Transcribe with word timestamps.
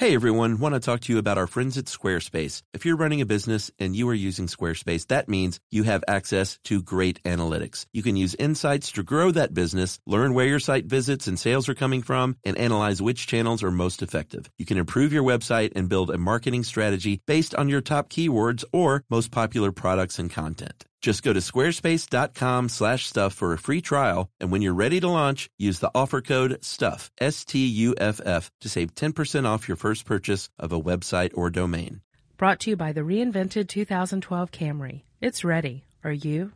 Hey 0.00 0.14
everyone, 0.14 0.60
want 0.60 0.74
to 0.74 0.80
talk 0.80 1.00
to 1.00 1.12
you 1.12 1.18
about 1.18 1.36
our 1.36 1.46
friends 1.46 1.76
at 1.76 1.84
Squarespace. 1.84 2.62
If 2.72 2.86
you're 2.86 2.96
running 2.96 3.20
a 3.20 3.26
business 3.26 3.70
and 3.78 3.94
you 3.94 4.08
are 4.08 4.14
using 4.14 4.46
Squarespace, 4.46 5.06
that 5.08 5.28
means 5.28 5.60
you 5.70 5.82
have 5.82 6.02
access 6.08 6.58
to 6.64 6.80
great 6.80 7.22
analytics. 7.24 7.84
You 7.92 8.02
can 8.02 8.16
use 8.16 8.34
insights 8.34 8.92
to 8.92 9.02
grow 9.02 9.30
that 9.32 9.52
business, 9.52 9.98
learn 10.06 10.32
where 10.32 10.46
your 10.46 10.58
site 10.58 10.86
visits 10.86 11.26
and 11.26 11.38
sales 11.38 11.68
are 11.68 11.74
coming 11.74 12.00
from, 12.00 12.36
and 12.44 12.56
analyze 12.56 13.02
which 13.02 13.26
channels 13.26 13.62
are 13.62 13.70
most 13.70 14.00
effective. 14.00 14.50
You 14.56 14.64
can 14.64 14.78
improve 14.78 15.12
your 15.12 15.22
website 15.22 15.72
and 15.76 15.90
build 15.90 16.08
a 16.08 16.16
marketing 16.16 16.64
strategy 16.64 17.20
based 17.26 17.54
on 17.54 17.68
your 17.68 17.82
top 17.82 18.08
keywords 18.08 18.64
or 18.72 19.04
most 19.10 19.30
popular 19.30 19.70
products 19.70 20.18
and 20.18 20.30
content. 20.30 20.86
Just 21.00 21.22
go 21.22 21.32
to 21.32 21.40
squarespace.com 21.40 22.68
slash 22.68 23.06
stuff 23.06 23.34
for 23.34 23.52
a 23.52 23.58
free 23.58 23.80
trial, 23.80 24.28
and 24.38 24.50
when 24.52 24.62
you're 24.62 24.74
ready 24.74 25.00
to 25.00 25.08
launch, 25.08 25.48
use 25.58 25.78
the 25.78 25.90
offer 25.94 26.20
code 26.20 26.58
STUFF, 26.62 27.10
S-T-U-F-F, 27.20 28.50
to 28.60 28.68
save 28.68 28.94
10% 28.94 29.46
off 29.46 29.66
your 29.66 29.76
first 29.76 30.04
purchase 30.04 30.50
of 30.58 30.72
a 30.72 30.80
website 30.80 31.30
or 31.34 31.50
domain. 31.50 32.02
Brought 32.36 32.60
to 32.60 32.70
you 32.70 32.76
by 32.76 32.92
the 32.92 33.00
reinvented 33.00 33.68
2012 33.68 34.50
Camry. 34.50 35.02
It's 35.20 35.44
ready. 35.44 35.84
Are 36.04 36.12
you? 36.12 36.52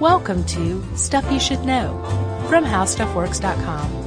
Welcome 0.00 0.44
to 0.46 0.84
Stuff 0.96 1.30
You 1.30 1.40
Should 1.40 1.64
Know 1.64 2.02
from 2.48 2.64
HowStuffWorks.com. 2.64 4.05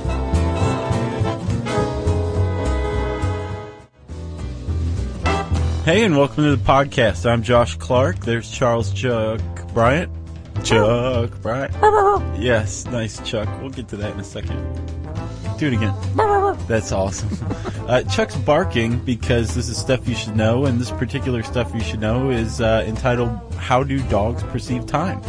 Hey, 5.89 6.03
and 6.03 6.15
welcome 6.15 6.43
to 6.43 6.55
the 6.55 6.63
podcast. 6.63 7.27
I'm 7.27 7.41
Josh 7.41 7.75
Clark. 7.77 8.19
There's 8.19 8.51
Charles 8.51 8.93
Chuck 8.93 9.41
Bryant. 9.73 10.11
Chuck 10.63 11.41
Bryant. 11.41 11.73
Yes, 12.39 12.85
nice, 12.85 13.19
Chuck. 13.27 13.49
We'll 13.59 13.71
get 13.71 13.87
to 13.87 13.97
that 13.97 14.13
in 14.13 14.19
a 14.19 14.23
second. 14.23 14.59
Do 15.57 15.65
it 15.65 15.73
again. 15.73 15.95
That's 16.67 16.91
awesome. 16.91 17.35
Uh, 17.87 18.03
Chuck's 18.03 18.35
barking 18.35 18.99
because 18.99 19.55
this 19.55 19.67
is 19.67 19.79
stuff 19.79 20.07
you 20.07 20.13
should 20.13 20.35
know, 20.35 20.65
and 20.65 20.79
this 20.79 20.91
particular 20.91 21.41
stuff 21.41 21.73
you 21.73 21.81
should 21.81 22.01
know 22.01 22.29
is 22.29 22.61
uh, 22.61 22.85
entitled 22.85 23.31
"How 23.55 23.81
Do 23.81 23.99
Dogs 24.09 24.43
Perceive 24.43 24.85
Time." 24.85 25.23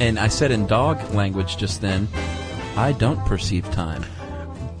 And 0.00 0.18
I 0.18 0.28
said 0.28 0.52
in 0.52 0.66
dog 0.66 1.12
language 1.12 1.58
just 1.58 1.82
then, 1.82 2.08
I 2.76 2.92
don't 2.92 3.22
perceive 3.26 3.70
time. 3.72 4.06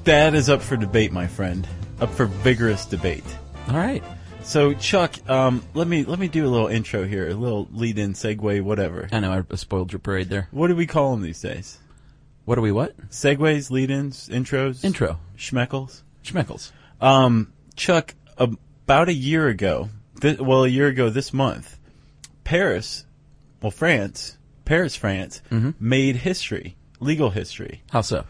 That 0.04 0.34
is 0.34 0.48
up 0.48 0.62
for 0.62 0.78
debate, 0.78 1.12
my 1.12 1.26
friend. 1.26 1.68
Up 2.00 2.08
for 2.08 2.24
vigorous 2.24 2.86
debate. 2.86 3.26
All 3.68 3.76
right. 3.76 4.02
So, 4.44 4.74
Chuck, 4.74 5.28
um, 5.28 5.64
let 5.74 5.88
me 5.88 6.04
let 6.04 6.18
me 6.18 6.28
do 6.28 6.46
a 6.46 6.50
little 6.50 6.68
intro 6.68 7.04
here, 7.06 7.28
a 7.28 7.34
little 7.34 7.66
lead-in, 7.72 8.12
segue, 8.12 8.62
whatever. 8.62 9.08
I 9.10 9.18
know 9.20 9.44
I 9.50 9.56
spoiled 9.56 9.90
your 9.92 9.98
parade 9.98 10.28
there. 10.28 10.48
What 10.52 10.68
do 10.68 10.76
we 10.76 10.86
call 10.86 11.12
them 11.12 11.22
these 11.22 11.40
days? 11.40 11.78
What 12.44 12.58
are 12.58 12.60
we 12.60 12.70
what? 12.70 12.94
Segues, 13.10 13.70
lead-ins, 13.70 14.28
intros, 14.28 14.84
Intro. 14.84 15.18
schmeckles. 15.36 16.02
Schmeckles. 16.22 16.70
Um, 17.00 17.52
Chuck, 17.74 18.14
about 18.36 19.08
a 19.08 19.14
year 19.14 19.48
ago, 19.48 19.88
th- 20.20 20.38
well, 20.38 20.64
a 20.64 20.68
year 20.68 20.88
ago 20.88 21.08
this 21.08 21.32
month, 21.32 21.78
Paris, 22.44 23.06
well, 23.62 23.70
France, 23.70 24.36
Paris, 24.66 24.94
France, 24.94 25.40
made 25.80 26.16
history, 26.16 26.76
legal 27.00 27.30
history. 27.30 27.82
How 27.90 28.02
so? 28.02 28.24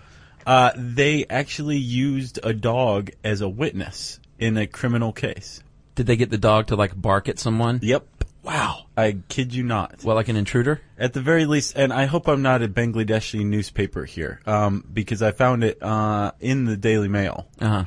Uh, 0.46 0.70
they 0.76 1.26
actually 1.28 1.78
used 1.78 2.38
a 2.44 2.52
dog 2.54 3.10
as 3.24 3.40
a 3.40 3.48
witness 3.48 4.20
in 4.38 4.56
a 4.56 4.66
criminal 4.68 5.12
case. 5.12 5.60
Did 5.94 6.06
they 6.06 6.16
get 6.16 6.30
the 6.30 6.38
dog 6.38 6.68
to 6.68 6.76
like 6.76 7.00
bark 7.00 7.28
at 7.28 7.38
someone? 7.38 7.80
Yep. 7.82 8.06
Wow. 8.42 8.86
I 8.96 9.16
kid 9.28 9.54
you 9.54 9.62
not. 9.62 10.04
Well, 10.04 10.16
like 10.16 10.28
an 10.28 10.36
intruder? 10.36 10.80
At 10.98 11.14
the 11.14 11.20
very 11.20 11.46
least, 11.46 11.74
and 11.76 11.92
I 11.92 12.04
hope 12.06 12.28
I'm 12.28 12.42
not 12.42 12.62
a 12.62 12.68
Bangladeshi 12.68 13.44
newspaper 13.44 14.04
here, 14.04 14.40
um, 14.46 14.84
because 14.92 15.22
I 15.22 15.30
found 15.32 15.64
it 15.64 15.82
uh, 15.82 16.32
in 16.40 16.64
the 16.66 16.76
Daily 16.76 17.08
Mail, 17.08 17.46
Uh 17.60 17.68
huh. 17.68 17.84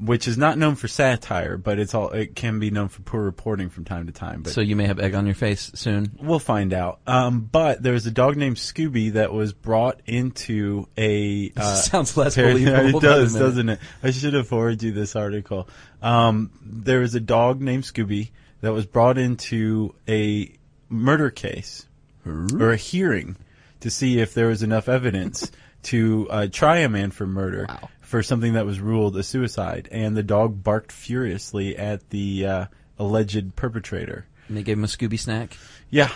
Which 0.00 0.28
is 0.28 0.38
not 0.38 0.56
known 0.58 0.74
for 0.76 0.86
satire, 0.88 1.56
but 1.56 1.78
it's 1.78 1.94
all 1.94 2.10
it 2.10 2.36
can 2.36 2.58
be 2.60 2.70
known 2.70 2.88
for 2.88 3.02
poor 3.02 3.22
reporting 3.22 3.68
from 3.68 3.84
time 3.84 4.06
to 4.06 4.12
time. 4.12 4.42
But 4.42 4.52
So 4.52 4.60
you 4.60 4.76
may 4.76 4.86
have 4.86 4.98
egg 5.00 5.14
on 5.14 5.26
your 5.26 5.34
face 5.34 5.70
soon. 5.74 6.12
we'll 6.22 6.38
find 6.38 6.72
out. 6.72 7.00
Um, 7.06 7.40
but 7.40 7.82
there 7.82 7.92
was 7.92 8.06
a 8.06 8.10
dog 8.10 8.36
named 8.36 8.56
Scooby 8.56 9.12
that 9.14 9.32
was 9.32 9.52
brought 9.52 10.00
into 10.06 10.86
a 10.96 11.52
uh, 11.56 11.74
Sounds 11.74 12.16
less 12.16 12.34
Par- 12.36 12.44
believable. 12.52 12.98
it 12.98 13.02
does, 13.02 13.34
doesn't 13.34 13.68
it? 13.68 13.80
I 14.02 14.10
should 14.12 14.34
have 14.34 14.46
forwarded 14.48 14.82
you 14.82 14.92
this 14.92 15.16
article. 15.16 15.68
Um, 16.02 16.50
there 16.62 17.00
was 17.00 17.14
a 17.14 17.20
dog 17.20 17.60
named 17.60 17.82
Scooby 17.84 18.30
that 18.60 18.72
was 18.72 18.86
brought 18.86 19.18
into 19.18 19.94
a 20.08 20.52
murder 20.88 21.30
case 21.30 21.86
or 22.26 22.72
a 22.72 22.76
hearing 22.76 23.36
to 23.80 23.90
see 23.90 24.18
if 24.20 24.34
there 24.34 24.48
was 24.48 24.62
enough 24.62 24.88
evidence 24.88 25.50
to 25.84 26.26
uh, 26.30 26.46
try 26.50 26.78
a 26.78 26.88
man 26.88 27.10
for 27.10 27.26
murder 27.26 27.66
Wow. 27.68 27.88
For 28.08 28.22
something 28.22 28.54
that 28.54 28.64
was 28.64 28.80
ruled 28.80 29.14
a 29.18 29.22
suicide, 29.22 29.86
and 29.92 30.16
the 30.16 30.22
dog 30.22 30.64
barked 30.64 30.90
furiously 30.90 31.76
at 31.76 32.08
the 32.08 32.46
uh, 32.46 32.66
alleged 32.98 33.54
perpetrator. 33.54 34.26
And 34.48 34.56
they 34.56 34.62
gave 34.62 34.78
him 34.78 34.84
a 34.84 34.86
Scooby 34.86 35.18
snack. 35.18 35.58
Yeah. 35.90 36.10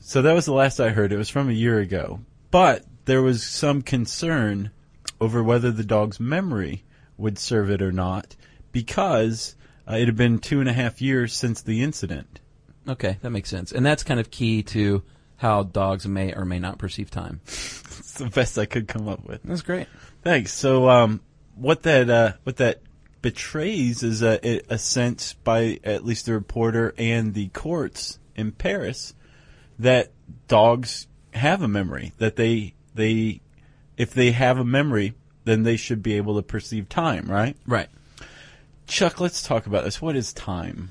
So 0.00 0.20
that 0.20 0.34
was 0.34 0.44
the 0.44 0.52
last 0.52 0.80
I 0.80 0.90
heard. 0.90 1.14
It 1.14 1.16
was 1.16 1.30
from 1.30 1.48
a 1.48 1.54
year 1.54 1.78
ago. 1.78 2.20
But 2.50 2.84
there 3.06 3.22
was 3.22 3.42
some 3.42 3.80
concern 3.80 4.70
over 5.18 5.42
whether 5.42 5.70
the 5.70 5.82
dog's 5.82 6.20
memory 6.20 6.84
would 7.16 7.38
serve 7.38 7.70
it 7.70 7.80
or 7.80 7.90
not 7.90 8.36
because 8.70 9.56
uh, 9.88 9.94
it 9.94 10.04
had 10.04 10.16
been 10.16 10.40
two 10.40 10.60
and 10.60 10.68
a 10.68 10.74
half 10.74 11.00
years 11.00 11.32
since 11.32 11.62
the 11.62 11.82
incident. 11.82 12.40
Okay, 12.86 13.16
that 13.22 13.30
makes 13.30 13.48
sense. 13.48 13.72
And 13.72 13.84
that's 13.86 14.04
kind 14.04 14.20
of 14.20 14.30
key 14.30 14.62
to 14.64 15.02
how 15.36 15.62
dogs 15.62 16.06
may 16.06 16.34
or 16.34 16.44
may 16.44 16.58
not 16.58 16.76
perceive 16.76 17.10
time. 17.10 17.40
It's 18.10 18.18
the 18.18 18.26
best 18.28 18.58
I 18.58 18.66
could 18.66 18.88
come 18.88 19.08
up 19.08 19.24
with. 19.24 19.40
That's 19.44 19.62
great. 19.62 19.86
Thanks. 20.22 20.52
So, 20.52 20.88
um, 20.88 21.20
what 21.60 21.82
that 21.82 22.08
uh, 22.08 22.32
what 22.44 22.56
that 22.56 22.80
betrays 23.22 24.02
is 24.02 24.22
a, 24.22 24.60
a 24.70 24.78
sense 24.78 25.34
by 25.34 25.78
at 25.84 26.04
least 26.04 26.26
the 26.26 26.32
reporter 26.32 26.94
and 26.96 27.34
the 27.34 27.48
courts 27.48 28.18
in 28.34 28.50
Paris 28.52 29.14
that 29.78 30.10
dogs 30.48 31.06
have 31.34 31.62
a 31.62 31.68
memory. 31.68 32.12
That 32.18 32.36
they 32.36 32.74
they 32.94 33.40
if 33.96 34.14
they 34.14 34.32
have 34.32 34.58
a 34.58 34.64
memory, 34.64 35.14
then 35.44 35.62
they 35.62 35.76
should 35.76 36.02
be 36.02 36.14
able 36.14 36.36
to 36.36 36.42
perceive 36.42 36.88
time. 36.88 37.30
Right? 37.30 37.56
Right. 37.66 37.88
Chuck, 38.86 39.20
let's 39.20 39.42
talk 39.42 39.66
about 39.66 39.84
this. 39.84 40.02
What 40.02 40.16
is 40.16 40.32
time? 40.32 40.90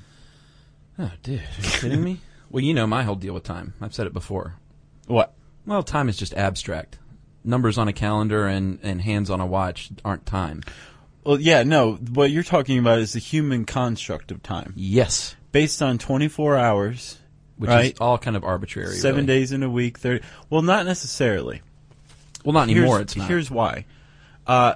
Oh, 0.97 1.11
dude. 1.23 1.39
Are 1.39 1.61
you 1.61 1.69
kidding 1.69 2.03
me? 2.03 2.21
Well, 2.51 2.63
you 2.63 2.73
know 2.73 2.87
my 2.87 3.03
whole 3.03 3.13
deal 3.13 3.35
with 3.35 3.43
time. 3.43 3.75
I've 3.79 3.93
said 3.93 4.07
it 4.07 4.13
before. 4.13 4.55
What? 5.05 5.35
Well, 5.67 5.83
time 5.83 6.09
is 6.09 6.17
just 6.17 6.33
abstract. 6.33 6.97
Numbers 7.49 7.77
on 7.77 7.87
a 7.87 7.93
calendar 7.93 8.45
and, 8.47 8.79
and 8.83 9.01
hands 9.01 9.29
on 9.29 9.41
a 9.41 9.45
watch 9.45 9.89
aren't 10.05 10.25
time. 10.25 10.61
Well, 11.25 11.41
yeah, 11.41 11.63
no. 11.63 11.95
What 11.95 12.31
you're 12.31 12.43
talking 12.43 12.77
about 12.79 12.99
is 12.99 13.13
the 13.13 13.19
human 13.19 13.65
construct 13.65 14.31
of 14.31 14.41
time, 14.41 14.73
Yes. 14.75 15.35
based 15.51 15.81
on 15.81 15.97
24 15.97 16.57
hours, 16.57 17.17
Which 17.57 17.69
Right. 17.69 17.93
is 17.93 17.99
all 17.99 18.17
kind 18.17 18.37
of 18.37 18.43
arbitrary. 18.45 18.95
seven 18.95 19.25
really. 19.25 19.39
days 19.39 19.51
in 19.51 19.63
a 19.63 19.69
week. 19.69 19.97
Thirty. 19.97 20.23
Well, 20.49 20.61
not 20.61 20.85
necessarily. 20.85 21.61
Well, 22.45 22.53
not 22.53 22.69
anymore. 22.69 22.97
here's, 22.99 23.01
It's 23.01 23.15
not. 23.17 23.27
Here's 23.27 23.51
why. 23.51 23.85
Uh, 24.47 24.75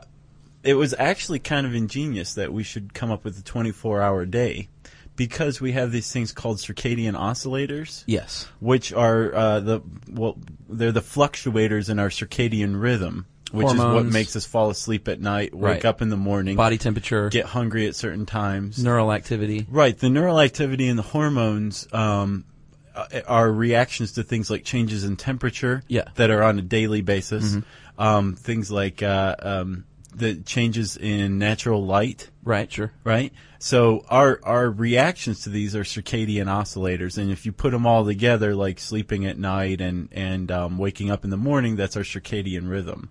it 0.64 0.74
was 0.74 0.94
actually 1.00 1.40
kind 1.40 1.66
of 1.66 1.74
ingenious 1.76 2.34
that 2.34 2.52
we 2.52 2.64
should 2.64 2.94
come 2.94 3.10
up 3.12 3.24
with 3.24 3.40
a 3.40 3.42
24 3.42 4.02
hour 4.02 4.26
day 4.26 4.68
because 5.16 5.62
we 5.62 5.74
have 5.74 5.92
these 5.92 6.12
things 6.12 6.32
called 6.32 6.58
circadian 6.58 7.14
oscillators, 7.14 8.04
yes. 8.08 8.48
which 8.60 8.92
are 8.94 9.34
uh, 9.36 9.60
the 9.60 9.82
well, 10.12 10.38
they're 10.70 10.92
the 10.92 11.02
fluctuators 11.02 11.90
in 11.90 12.00
our 12.00 12.10
circadian 12.10 12.82
rhythm, 12.82 13.26
which 13.52 13.68
is 13.68 13.78
what 13.80 14.06
makes 14.06 14.36
us 14.36 14.46
fall 14.46 14.70
asleep 14.70 15.08
at 15.08 15.20
night, 15.22 15.54
wake 15.54 15.64
Right. 15.64 15.86
up 15.86 16.02
in 16.02 16.10
the 16.10 16.18
morning, 16.18 16.56
Body 16.56 16.78
temperature, 16.78 17.30
get 17.30 17.46
hungry 17.46 17.88
at 17.88 17.96
certain 17.96 18.26
times. 18.26 18.84
neural 18.84 19.12
activity. 19.14 19.66
Right, 19.70 19.98
the 19.98 20.10
neural 20.10 20.40
activity 20.40 20.88
and 20.88 20.98
the 20.98 21.04
hormones 21.04 21.88
um, 21.94 22.46
uh, 22.96 23.06
are 23.28 23.52
reactions 23.52 24.14
to 24.14 24.24
things 24.24 24.50
like 24.50 24.64
changes 24.64 25.04
in 25.04 25.16
temperature 25.18 25.84
Yeah. 25.88 26.02
Mm-hmm. 26.02 26.14
that 26.16 26.30
are 26.32 26.44
on 26.44 26.58
a 26.60 26.62
daily 26.64 27.02
basis. 27.02 27.58
Um, 28.00 28.34
things 28.36 28.72
like 28.72 29.04
uh, 29.04 29.36
um, 29.40 29.86
the 30.16 30.36
changes 30.36 30.98
in 30.98 31.38
natural 31.38 31.86
light, 31.86 32.30
Right. 32.44 32.72
Sure. 32.72 32.92
right? 33.04 33.32
So 33.60 34.06
our 34.10 34.40
our 34.44 34.70
reactions 34.70 35.44
to 35.44 35.50
these 35.50 35.76
are 35.76 35.84
circadian 35.84 36.46
oscillators, 36.46 37.18
and 37.18 37.32
if 37.32 37.46
you 37.46 37.52
put 37.52 37.72
them 37.72 37.86
all 37.86 38.06
together, 38.06 38.54
like 38.56 38.80
sleeping 38.80 39.26
at 39.26 39.38
night 39.38 39.80
and 39.82 40.10
and 40.12 40.52
um, 40.52 40.78
waking 40.78 41.10
up 41.10 41.24
in 41.24 41.30
the 41.30 41.38
morning, 41.38 41.76
that's 41.76 41.96
our 41.96 42.04
circadian 42.04 42.70
rhythm. 42.70 43.10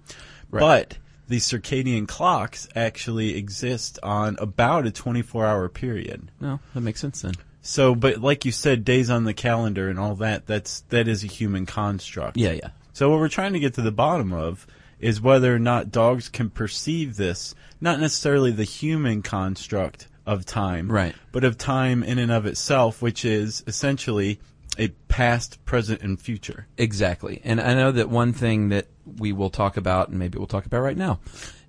Right. 0.51 0.61
But 0.61 0.99
the 1.29 1.39
circadian 1.39 2.07
clocks 2.07 2.69
actually 2.77 3.37
exist 3.37 3.99
on 4.03 4.37
about 4.39 4.87
a 4.87 4.91
24 4.91 5.47
hour 5.47 5.69
period. 5.69 6.31
No, 6.41 6.61
that 6.75 6.81
makes 6.83 7.01
sense 7.01 7.23
then. 7.23 7.33
So, 7.63 7.95
but 7.95 8.19
like 8.19 8.45
you 8.45 8.53
said, 8.53 8.85
days 8.85 9.09
on 9.09 9.25
the 9.25 9.33
calendar 9.33 9.89
and 9.89 9.99
all 9.99 10.17
that, 10.17 10.47
that's, 10.47 10.81
that 10.89 11.07
is 11.07 11.23
a 11.23 11.29
human 11.29 11.65
construct. 11.65 12.37
Yeah, 12.37 12.53
yeah. 12.53 12.71
So 12.93 13.09
what 13.09 13.21
we're 13.21 13.29
trying 13.29 13.53
to 13.53 13.61
get 13.61 13.75
to 13.75 13.83
the 13.83 13.93
bottom 13.93 14.33
of 14.33 14.67
is 14.99 15.21
whether 15.21 15.55
or 15.55 15.59
not 15.59 15.91
dogs 15.91 16.29
can 16.29 16.51
perceive 16.51 17.17
this, 17.17 17.55
not 17.83 18.01
necessarily 18.01 18.51
the 18.53 18.65
human 18.65 19.21
construct 19.23 20.09
of 20.25 20.47
time, 20.47 20.89
Right. 20.91 21.15
but 21.33 21.43
of 21.45 21.59
time 21.59 22.03
in 22.03 22.19
and 22.19 22.31
of 22.31 22.47
itself, 22.47 23.03
which 23.03 23.25
is 23.25 23.63
essentially 23.67 24.39
a 24.79 24.89
past, 25.09 25.63
present, 25.67 26.01
and 26.01 26.19
future. 26.19 26.67
Exactly. 26.79 27.41
And 27.45 27.61
I 27.61 27.75
know 27.75 27.93
that 27.93 28.09
one 28.09 28.33
thing 28.33 28.69
that 28.71 28.87
we 29.19 29.33
will 29.33 29.51
talk 29.51 29.77
about, 29.77 30.09
and 30.09 30.19
maybe 30.19 30.39
we'll 30.39 30.47
talk 30.47 30.65
about 30.65 30.81
right 30.81 30.97
now, 30.97 31.19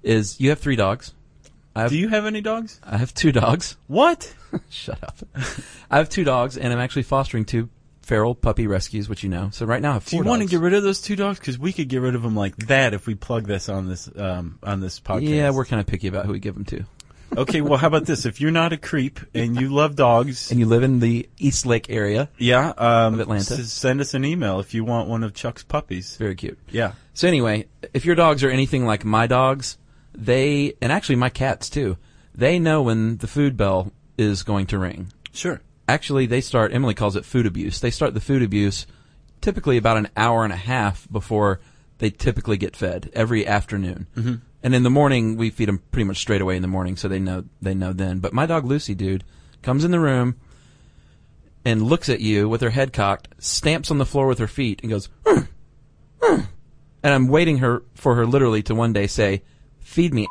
is 0.04 0.39
you 0.39 0.50
have 0.50 0.60
three 0.60 0.75
dogs. 0.75 1.13
I 1.75 1.81
have, 1.81 1.89
Do 1.89 1.98
you 1.98 2.10
have 2.10 2.25
any 2.27 2.39
dogs? 2.42 2.80
I 2.83 2.98
have 2.98 3.13
two 3.16 3.31
dogs. 3.31 3.75
What? 3.88 4.33
Shut 4.69 5.04
up. 5.04 5.18
I 5.92 5.98
have 5.98 6.07
two 6.09 6.24
dogs, 6.24 6.56
and 6.56 6.71
I'm 6.71 6.80
actually 6.80 7.04
fostering 7.04 7.45
two 7.45 7.69
feral 8.04 8.36
puppy 8.36 8.68
rescues, 8.68 9.10
which 9.10 9.24
you 9.24 9.30
know. 9.30 9.50
So 9.52 9.66
right 9.66 9.82
now 9.82 9.92
I 9.92 9.94
have 9.94 10.06
Do 10.06 10.12
four 10.18 10.24
you 10.24 10.30
want 10.30 10.42
to 10.42 10.46
dogs. 10.46 10.52
get 10.52 10.60
rid 10.62 10.74
of 10.76 10.84
those 10.84 11.02
two 11.02 11.16
dogs? 11.16 11.40
Because 11.40 11.58
we 11.58 11.74
could 11.74 11.88
get 11.90 12.02
rid 12.02 12.14
of 12.16 12.22
them 12.22 12.36
like 12.36 12.56
that 12.68 12.94
if 12.94 13.08
we 13.08 13.16
plug 13.16 13.48
this 13.48 13.68
on 13.70 13.88
this 13.88 14.08
um, 14.16 14.60
on 14.62 14.80
this 14.82 15.00
podcast. 15.00 15.28
Yeah, 15.28 15.50
we're 15.50 15.66
kind 15.66 15.80
of 15.80 15.88
picky 15.88 16.08
about 16.08 16.26
who 16.28 16.34
we 16.34 16.40
give 16.40 16.54
them 16.54 16.66
to. 16.66 16.86
okay. 17.36 17.62
Well, 17.62 17.80
how 17.80 17.88
about 17.88 18.06
this? 18.06 18.26
If 18.28 18.40
you're 18.42 18.52
not 18.52 18.74
a 18.74 18.78
creep 18.78 19.20
and 19.34 19.60
you 19.60 19.70
love 19.74 19.96
dogs, 19.96 20.52
And 20.52 20.60
you 20.60 20.66
live 20.68 20.84
in 20.84 21.00
the 21.00 21.28
East 21.40 21.66
Lake 21.66 21.90
area. 21.90 22.30
yeah, 22.38 22.74
um, 22.78 23.16
Of 23.16 23.22
Atlanta. 23.22 23.56
s- 23.56 23.72
send 23.74 24.02
us 24.02 24.14
an 24.14 24.24
email 24.26 24.60
if 24.60 24.74
you 24.76 24.84
want 24.84 25.10
one 25.10 25.24
of 25.24 25.34
Chuck's 25.34 25.64
puppies. 25.64 26.16
Very 26.18 26.36
cute. 26.36 26.60
Yeah. 26.70 26.92
So 27.16 27.28
anyway, 27.28 27.68
if 27.94 28.06
your 28.06 28.16
dogs 28.16 28.44
are 28.44 28.50
anything 28.50 28.86
like 28.86 29.04
my 29.06 29.26
dogs, 29.28 29.78
they, 30.14 30.74
and 30.82 30.92
actually 30.92 31.16
my 31.16 31.30
cats 31.30 31.70
too, 31.70 31.98
they 32.36 32.60
know 32.60 32.82
when 32.84 33.18
the 33.18 33.28
food 33.28 33.56
bell 33.58 33.92
is 34.18 34.44
going 34.44 34.68
to 34.68 34.78
ring. 34.78 35.08
Sure. 35.32 35.60
Actually, 35.88 36.25
they 36.25 36.41
start, 36.41 36.74
Emily 36.74 36.94
calls 36.94 37.15
it 37.15 37.25
food 37.25 37.45
abuse. 37.45 37.80
They 37.80 37.91
start 37.91 38.13
the 38.13 38.21
food 38.21 38.41
abuse 38.41 38.85
typically 39.41 39.77
about 39.77 39.97
an 39.97 40.09
hour 40.15 40.44
and 40.44 40.53
a 40.53 40.57
half 40.57 41.07
before 41.12 41.59
they 42.00 42.09
typically 42.09 42.57
get 42.57 42.75
fed 42.75 43.12
every 43.13 43.45
afternoon. 43.45 44.07
Mm-hmm. 44.15 44.35
And 44.63 44.74
in 44.74 44.83
the 44.83 44.89
morning, 44.89 45.35
we 45.35 45.50
feed 45.50 45.68
them 45.68 45.81
pretty 45.91 46.06
much 46.06 46.18
straight 46.18 46.41
away 46.41 46.56
in 46.56 46.62
the 46.62 46.68
morning, 46.68 46.95
so 46.95 47.07
they 47.07 47.19
know 47.19 47.44
they 47.62 47.74
know 47.74 47.91
then. 47.91 48.19
But 48.19 48.33
my 48.33 48.45
dog 48.45 48.65
Lucy, 48.65 48.95
dude, 48.95 49.25
comes 49.62 49.83
in 49.83 49.91
the 49.91 50.00
room 50.00 50.38
and 51.65 51.81
looks 51.81 52.07
at 52.07 52.21
you 52.21 52.47
with 52.47 52.62
her 52.62 52.69
head 52.69 52.94
cocked, 52.94 53.27
stamps 53.39 53.91
on 53.91 53.97
the 53.97 54.06
floor 54.06 54.27
with 54.27 54.39
her 54.39 54.47
feet, 54.47 54.80
and 54.81 54.89
goes, 54.89 55.09
"Hmm, 55.25 55.41
hmm." 56.21 56.41
and 57.03 57.13
I'm 57.13 57.27
waiting 57.27 57.57
her 57.57 57.83
for 57.94 58.15
her 58.15 58.25
literally 58.25 58.63
to 58.63 58.75
one 58.75 58.94
day 58.94 59.07
say, 59.07 59.44
"Feed 59.81 60.13
me." 60.13 60.27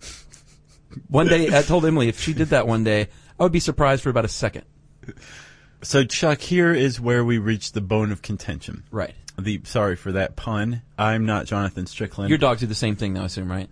one 1.08 1.26
day, 1.26 1.56
I 1.56 1.62
told 1.62 1.84
Emily 1.84 2.08
if 2.08 2.20
she 2.20 2.32
did 2.32 2.50
that 2.50 2.68
one 2.68 2.84
day, 2.84 3.08
I 3.40 3.42
would 3.42 3.52
be 3.52 3.58
surprised 3.60 4.02
for 4.02 4.10
about 4.10 4.24
a 4.26 4.28
second. 4.28 4.64
So 5.82 6.04
Chuck, 6.04 6.40
here 6.40 6.72
is 6.74 7.00
where 7.00 7.24
we 7.24 7.38
reach 7.38 7.72
the 7.72 7.80
bone 7.80 8.12
of 8.12 8.20
contention. 8.20 8.84
Right. 8.90 9.14
The 9.38 9.62
sorry 9.64 9.96
for 9.96 10.12
that 10.12 10.36
pun. 10.36 10.82
I'm 10.98 11.24
not 11.24 11.46
Jonathan 11.46 11.86
Strickland. 11.86 12.28
Your 12.28 12.38
dogs 12.38 12.60
do 12.60 12.66
the 12.66 12.74
same 12.74 12.96
thing, 12.96 13.14
though, 13.14 13.22
I 13.22 13.24
assume, 13.26 13.50
right? 13.50 13.68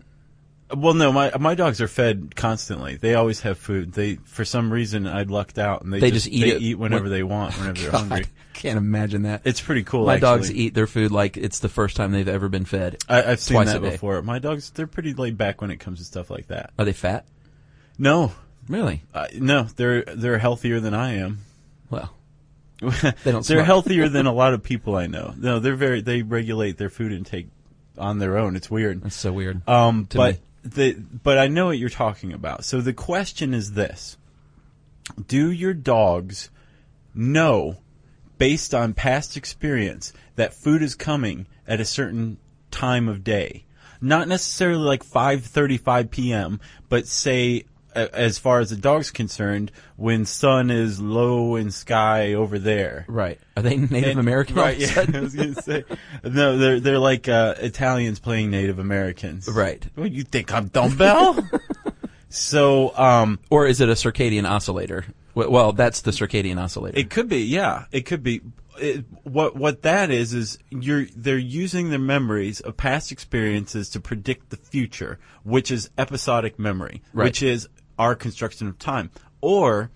well, 0.74 0.92
no, 0.94 1.10
my 1.12 1.32
my 1.38 1.54
dogs 1.54 1.80
are 1.80 1.88
fed 1.88 2.34
constantly. 2.36 2.96
They 2.96 3.14
always 3.14 3.40
have 3.42 3.58
food. 3.58 3.92
They 3.92 4.16
for 4.24 4.44
some 4.44 4.72
reason 4.72 5.06
I 5.06 5.22
lucked 5.24 5.58
out 5.58 5.82
and 5.82 5.92
they, 5.92 6.00
They 6.00 6.10
just, 6.10 6.24
just 6.26 6.34
eat 6.34 6.40
they 6.42 6.50
it 6.56 6.62
eat 6.62 6.74
whenever 6.76 7.04
when- 7.04 7.12
they 7.12 7.22
want, 7.22 7.58
whenever 7.58 7.78
they're 7.80 7.90
hungry. 8.00 8.26
can't 8.54 8.78
imagine 8.78 9.22
that. 9.22 9.42
It's 9.44 9.60
pretty 9.60 9.82
cool. 9.82 10.06
My 10.06 10.14
actually. 10.14 10.26
dogs 10.38 10.52
eat 10.52 10.74
their 10.74 10.86
food 10.86 11.10
like 11.12 11.36
it's 11.36 11.58
the 11.60 11.68
first 11.68 11.96
time 11.96 12.12
they've 12.12 12.26
ever 12.28 12.48
been 12.48 12.64
fed. 12.64 12.96
I, 13.08 13.22
I've 13.32 13.40
seen 13.40 13.62
that 13.66 13.82
before. 13.82 14.20
My 14.22 14.38
dogs, 14.38 14.70
they're 14.70 14.86
pretty 14.86 15.12
laid 15.14 15.36
back 15.36 15.60
when 15.60 15.70
it 15.70 15.76
comes 15.76 15.98
to 15.98 16.04
stuff 16.06 16.30
like 16.30 16.46
that. 16.48 16.70
Are 16.78 16.84
they 16.86 16.92
fat? 16.94 17.26
No, 17.98 18.32
Really? 18.68 19.02
uh, 19.14 19.26
no, 19.34 19.64
they're 19.76 20.02
they're 20.02 20.38
healthier 20.38 20.80
than 20.80 20.94
I 20.94 21.14
am. 21.14 21.38
Well, 21.90 22.12
they 22.80 23.32
don't 23.32 23.46
they're 23.46 23.64
healthier 23.64 24.08
than 24.08 24.26
a 24.26 24.32
lot 24.42 24.54
of 24.54 24.62
people 24.62 24.94
I 24.96 25.06
know. 25.06 25.34
No, 25.36 25.58
they're 25.58 25.74
very 25.76 26.00
they 26.00 26.22
regulate 26.22 26.76
their 26.76 26.90
food 26.90 27.12
intake 27.12 27.48
on 27.96 28.18
their 28.18 28.36
own. 28.38 28.56
It's 28.56 28.70
weird. 28.70 29.02
that's 29.02 29.16
so 29.16 29.32
weird. 29.32 29.66
Um, 29.68 30.06
to 30.06 30.16
but 30.16 30.34
me. 30.34 30.40
the 30.64 30.92
but 30.92 31.38
I 31.38 31.48
know 31.48 31.66
what 31.66 31.78
you're 31.78 31.88
talking 31.88 32.32
about. 32.32 32.64
So 32.64 32.80
the 32.80 32.92
question 32.92 33.54
is 33.54 33.72
this: 33.72 34.16
Do 35.26 35.50
your 35.50 35.74
dogs 35.74 36.50
know, 37.14 37.78
based 38.36 38.74
on 38.74 38.92
past 38.94 39.36
experience, 39.36 40.12
that 40.36 40.54
food 40.54 40.82
is 40.82 40.94
coming 40.94 41.46
at 41.66 41.80
a 41.80 41.84
certain 41.84 42.38
time 42.70 43.08
of 43.08 43.24
day? 43.24 43.64
Not 44.00 44.28
necessarily 44.28 44.84
like 44.84 45.04
5:35 45.04 46.10
p.m., 46.10 46.60
but 46.88 47.06
say. 47.08 47.64
As 48.12 48.38
far 48.38 48.60
as 48.60 48.70
the 48.70 48.76
dog's 48.76 49.10
concerned, 49.10 49.70
when 49.96 50.24
sun 50.24 50.70
is 50.70 51.00
low 51.00 51.56
in 51.56 51.70
sky 51.70 52.34
over 52.34 52.58
there, 52.58 53.04
right. 53.08 53.38
Are 53.56 53.62
they 53.62 53.76
Native 53.76 54.10
and- 54.10 54.20
American 54.20 54.56
right? 54.56 54.78
Yeah. 54.78 55.04
I 55.14 55.20
was 55.20 55.34
gonna 55.34 55.60
say, 55.62 55.84
no, 56.24 56.56
they're 56.58 56.80
they're 56.80 56.98
like 56.98 57.28
uh, 57.28 57.54
Italians 57.58 58.18
playing 58.20 58.50
Native 58.50 58.78
Americans, 58.78 59.48
Right. 59.48 59.84
What 59.94 60.12
you 60.12 60.24
think 60.24 60.52
I'm 60.52 60.68
dumbbell? 60.68 61.38
so, 62.28 62.96
um, 62.96 63.38
Or 63.50 63.66
is 63.66 63.80
it 63.80 63.88
a 63.88 63.92
circadian 63.92 64.48
oscillator? 64.48 65.04
Well, 65.34 65.72
that's 65.72 66.00
the 66.00 66.10
circadian 66.10 66.60
oscillator. 66.60 66.98
it 66.98 67.10
could 67.10 67.28
be, 67.28 67.42
yeah, 67.44 67.84
it 67.92 68.02
could 68.06 68.22
be. 68.22 68.40
It, 68.80 69.04
what 69.24 69.56
what 69.56 69.82
that 69.82 70.10
is 70.12 70.32
is 70.34 70.56
you're 70.70 71.06
they're 71.16 71.36
using 71.36 71.90
their 71.90 71.98
memories 71.98 72.60
of 72.60 72.76
past 72.76 73.10
experiences 73.10 73.88
to 73.90 74.00
predict 74.00 74.50
the 74.50 74.56
future, 74.56 75.18
which 75.42 75.72
is 75.72 75.90
episodic 75.98 76.60
memory, 76.60 77.02
Right. 77.12 77.24
which 77.24 77.42
is 77.42 77.68
our 77.98 78.14
construction 78.14 78.68
of 78.68 78.78
time, 78.78 79.10
or 79.40 79.90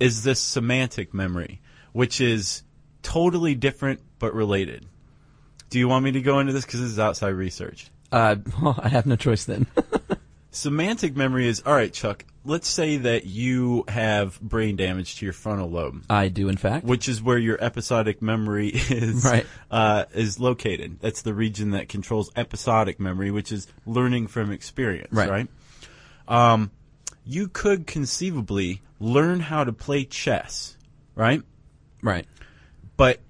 is 0.00 0.22
this 0.24 0.40
semantic 0.40 1.14
memory, 1.14 1.60
which 1.92 2.20
is 2.20 2.62
totally 3.02 3.54
different 3.54 4.00
but 4.18 4.34
related. 4.34 4.86
Do 5.70 5.78
you 5.78 5.88
want 5.88 6.04
me 6.04 6.12
to 6.12 6.20
go 6.22 6.38
into 6.40 6.52
this 6.52 6.64
because 6.64 6.80
this 6.80 6.90
is 6.90 6.98
outside 6.98 7.28
research? 7.34 7.90
uh, 8.12 8.36
well, 8.62 8.78
I 8.82 8.88
have 8.88 9.06
no 9.06 9.16
choice 9.16 9.44
then. 9.44 9.66
Semantic 10.50 11.16
memory 11.16 11.48
is 11.48 11.62
all 11.66 11.74
right, 11.74 11.92
Chuck. 11.92 12.24
Let's 12.44 12.68
say 12.68 12.98
that 12.98 13.26
you 13.26 13.84
have 13.88 14.40
brain 14.40 14.76
damage 14.76 15.16
to 15.16 15.26
your 15.26 15.32
frontal 15.32 15.68
lobe, 15.68 16.04
I 16.08 16.28
do, 16.28 16.48
in 16.48 16.56
fact. 16.56 16.84
which 16.84 17.08
is 17.08 17.20
where 17.20 17.38
your 17.38 17.58
episodic 17.60 18.22
memory 18.22 18.68
is 18.72 19.24
Right. 19.24 19.46
uh, 19.70 20.04
is 20.14 20.38
located. 20.38 20.98
That's 21.00 21.22
the 21.22 21.34
region 21.34 21.70
that 21.72 21.88
controls 21.88 22.30
episodic 22.36 23.00
memory, 23.00 23.30
which 23.32 23.50
is 23.50 23.66
learning 23.84 24.28
from 24.28 24.52
experience. 24.52 25.12
Right. 25.12 25.28
Right. 25.30 25.48
Um, 26.28 26.70
you 27.24 27.48
could 27.48 27.86
conceivably 27.86 28.82
learn 29.00 29.40
how 29.40 29.64
to 29.64 29.72
play 29.72 30.04
chess, 30.04 30.76
right? 31.14 31.42
right. 32.02 32.26
But 32.96 33.20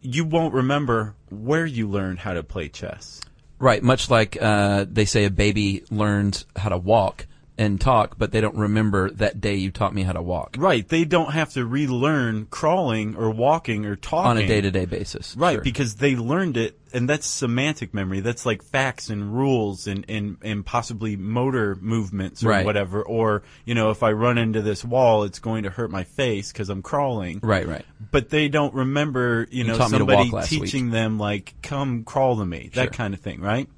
you 0.00 0.24
won't 0.24 0.54
remember 0.54 1.14
where 1.30 1.66
you 1.66 1.88
learned 1.88 2.20
how 2.20 2.34
to 2.34 2.42
play 2.42 2.68
chess. 2.68 3.20
Right. 3.58 3.82
Much 3.82 4.10
like 4.10 4.40
uh, 4.40 4.86
they 4.88 5.06
say 5.06 5.24
a 5.24 5.30
baby 5.30 5.84
learns 5.90 6.46
how 6.54 6.68
to 6.68 6.78
walk 6.78 7.26
and 7.58 7.80
talk, 7.80 8.18
but 8.18 8.32
they 8.32 8.40
don't 8.40 8.56
remember 8.56 9.10
that 9.12 9.40
day 9.40 9.54
you 9.54 9.70
taught 9.70 9.94
me 9.94 10.02
how 10.02 10.12
to 10.12 10.20
walk 10.20 10.56
Right. 10.58 10.86
They 10.86 11.04
don't 11.06 11.32
have 11.32 11.52
to 11.54 11.64
relearn 11.64 12.46
crawling 12.50 13.16
or 13.16 13.30
walking 13.30 13.86
or 13.86 13.96
talking 13.96 14.30
on 14.30 14.36
a 14.38 14.46
day 14.46 14.60
to 14.60 14.70
day 14.70 14.84
basis. 14.84 15.34
Right, 15.38 15.54
Sure. 15.54 15.62
because 15.62 15.94
they 15.94 16.16
learned 16.16 16.56
it, 16.58 16.78
and 16.92 17.08
that's 17.08 17.26
semantic 17.26 17.94
memory. 17.94 18.20
That's 18.20 18.44
like 18.44 18.62
facts 18.62 19.08
and 19.08 19.34
rules 19.34 19.86
and, 19.86 20.04
and, 20.08 20.36
and 20.42 20.66
possibly 20.66 21.16
motor 21.16 21.76
movements 21.80 22.44
or 22.44 22.48
Right. 22.48 22.64
whatever. 22.66 23.02
Or, 23.02 23.42
you 23.64 23.74
know, 23.74 23.90
if 23.90 24.02
I 24.02 24.12
run 24.12 24.36
into 24.38 24.60
this 24.60 24.84
wall, 24.84 25.24
it's 25.24 25.38
going 25.38 25.62
to 25.62 25.70
hurt 25.70 25.90
my 25.90 26.04
face 26.04 26.52
because 26.52 26.68
I'm 26.68 26.82
crawling. 26.82 27.40
Right, 27.42 27.66
right. 27.66 27.84
But 28.10 28.28
they 28.28 28.48
don't 28.48 28.74
remember, 28.74 29.46
you 29.50 29.64
know, 29.64 29.72
me 29.74 29.78
to 29.78 29.88
somebody 29.88 30.30
teaching 30.44 30.90
them, 30.90 31.18
like, 31.18 31.54
come 31.62 32.04
crawl 32.04 32.36
to 32.36 32.44
me, 32.44 32.70
that 32.74 32.92
kind 32.92 33.14
of 33.14 33.20
thing, 33.20 33.40
right? 33.40 33.68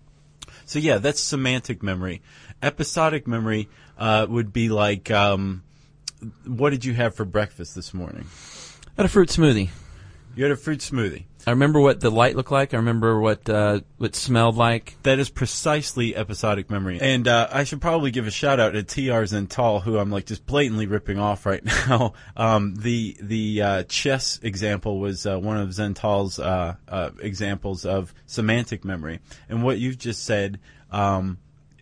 So, 0.66 0.78
yeah, 0.78 0.98
that's 0.98 1.20
semantic 1.20 1.82
memory. 1.82 2.20
Episodic 2.62 3.26
memory 3.26 3.68
uh, 3.98 4.26
would 4.28 4.52
be 4.52 4.68
like, 4.68 5.10
um, 5.10 5.62
what 6.46 6.70
did 6.70 6.84
you 6.84 6.94
have 6.94 7.14
for 7.14 7.24
breakfast 7.24 7.74
this 7.74 7.94
morning? 7.94 8.26
I 8.96 9.02
had 9.02 9.06
a 9.06 9.08
fruit 9.08 9.28
smoothie. 9.28 9.70
You 10.34 10.44
had 10.44 10.52
a 10.52 10.56
fruit 10.56 10.80
smoothie. 10.80 11.24
I 11.48 11.50
remember 11.52 11.80
what 11.80 12.00
the 12.00 12.10
light 12.10 12.36
looked 12.36 12.50
like. 12.50 12.74
I 12.74 12.76
remember 12.76 13.18
what 13.18 13.48
uh, 13.48 13.80
what 13.96 14.14
smelled 14.14 14.56
like. 14.56 14.96
That 15.02 15.18
is 15.18 15.30
precisely 15.30 16.14
episodic 16.14 16.70
memory. 16.70 17.00
And 17.00 17.26
uh, 17.26 17.48
I 17.50 17.64
should 17.64 17.80
probably 17.80 18.10
give 18.10 18.26
a 18.26 18.30
shout 18.30 18.60
out 18.60 18.74
to 18.74 18.82
TR 18.82 19.24
Zentall, 19.24 19.82
who 19.82 19.98
I'm 19.98 20.10
like 20.10 20.26
just 20.26 20.46
blatantly 20.46 20.86
ripping 20.86 21.18
off 21.18 21.46
right 21.46 21.64
now. 21.88 22.12
Um, 22.36 22.74
the 22.74 23.16
the 23.20 23.62
uh, 23.62 23.82
chess 23.84 24.38
example 24.42 25.00
was 25.00 25.26
uh, 25.26 25.38
one 25.38 25.56
of 25.56 25.70
Zentall's 25.70 26.38
uh, 26.38 26.74
uh, 26.86 27.10
examples 27.20 27.84
of 27.86 28.14
semantic 28.26 28.84
memory. 28.84 29.20
And 29.48 29.62
what 29.62 29.78
you've 29.78 29.98
just 29.98 30.24
said 30.24 30.60
um, 30.90 31.38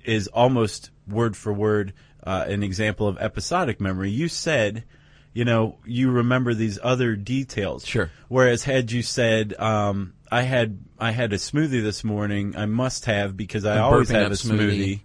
is 0.06 0.28
almost 0.28 0.90
word 1.08 1.36
for 1.36 1.52
word 1.52 1.92
uh, 2.25 2.44
an 2.48 2.62
example 2.62 3.06
of 3.08 3.18
episodic 3.18 3.80
memory. 3.80 4.10
You 4.10 4.28
said, 4.28 4.84
you 5.32 5.44
know, 5.44 5.78
you 5.84 6.10
remember 6.10 6.54
these 6.54 6.78
other 6.82 7.14
details. 7.16 7.86
Sure. 7.86 8.10
Whereas 8.28 8.64
had 8.64 8.90
you 8.90 9.02
said, 9.02 9.54
um, 9.60 10.14
I 10.32 10.42
had 10.42 10.78
I 10.98 11.12
had 11.12 11.32
a 11.32 11.36
smoothie 11.36 11.82
this 11.82 12.02
morning. 12.02 12.56
I 12.56 12.66
must 12.66 13.04
have 13.04 13.36
because 13.36 13.64
I 13.64 13.72
And 13.72 13.80
always 13.80 14.08
have 14.08 14.32
a 14.32 14.34
smoothie. 14.34 14.58
smoothie, 14.70 15.00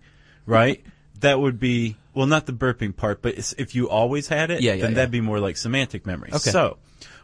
right? 0.46 0.84
That 1.20 1.39
would 1.39 1.60
be 1.60 1.96
well, 2.13 2.25
not 2.27 2.46
the 2.46 2.53
burping 2.53 2.96
part, 2.96 3.22
but 3.22 3.36
if 3.58 3.75
you 3.75 3.88
always 3.89 4.27
had 4.27 4.51
it, 4.51 4.62
Yeah, 4.62 4.74
yeah, 4.74 4.81
then 4.81 4.91
yeah. 4.91 4.96
that'd 4.96 5.12
be 5.12 5.22
more 5.22 5.39
like 5.39 5.55
semantic 5.58 6.05
memory. 6.05 6.29
Okay. 6.29 6.50
So 6.50 6.77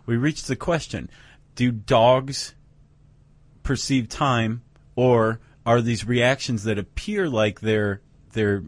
we 0.05 0.15
reached 0.17 0.48
the 0.48 0.55
question: 0.55 1.10
Do 1.55 1.72
dogs 1.72 2.53
perceive 3.63 4.07
time, 4.10 4.62
or 4.96 5.39
are 5.67 5.81
these 5.81 6.07
reactions 6.07 6.63
that 6.63 6.79
appear 6.79 7.29
like 7.29 7.59
they're 7.59 8.01
they're 8.31 8.63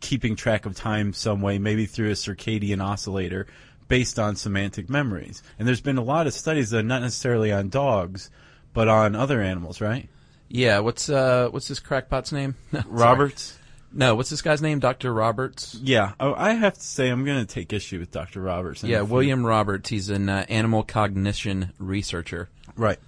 keeping 0.00 0.36
track 0.36 0.66
of 0.66 0.76
time 0.76 1.14
some 1.14 1.40
way, 1.40 1.58
maybe 1.58 1.86
through 1.86 2.10
a 2.10 2.14
circadian 2.14 2.84
oscillator, 2.84 3.46
based 3.88 4.18
on 4.18 4.36
semantic 4.36 4.90
memories? 4.90 5.42
And 5.58 5.66
there's 5.66 5.80
been 5.80 5.96
a 5.96 6.02
lot 6.02 6.26
of 6.26 6.34
studies 6.34 6.70
that 6.70 6.80
are 6.80 6.82
not 6.82 7.00
necessarily 7.00 7.50
on 7.50 7.70
dogs, 7.70 8.30
but 8.74 8.86
on 8.86 9.16
other 9.16 9.40
animals, 9.40 9.80
right? 9.80 10.10
Yeah, 10.48 10.80
what's 10.80 11.08
uh 11.08 11.48
what's 11.50 11.68
this 11.68 11.80
crackpot's 11.80 12.32
name? 12.32 12.54
No, 12.70 12.80
sorry. 12.82 12.92
Roberts. 12.94 13.56
No, 13.92 14.14
what's 14.14 14.30
this 14.30 14.42
guy's 14.42 14.60
name? 14.62 14.78
Dr. 14.78 15.12
Roberts. 15.12 15.74
Yeah, 15.82 16.12
oh, 16.20 16.34
I 16.34 16.52
have 16.52 16.74
to 16.74 16.80
say 16.80 17.08
I'm 17.08 17.24
going 17.24 17.44
to 17.44 17.52
take 17.52 17.72
issue 17.72 17.98
with 17.98 18.12
Dr. 18.12 18.40
Roberts. 18.40 18.84
Yeah, 18.84 19.00
William 19.00 19.44
Roberts. 19.44 19.88
He's 19.88 20.10
an 20.10 20.28
uh, 20.28 20.46
animal 20.48 20.84
cognition 20.84 21.72
researcher. 21.78 22.50
Right. 22.76 23.00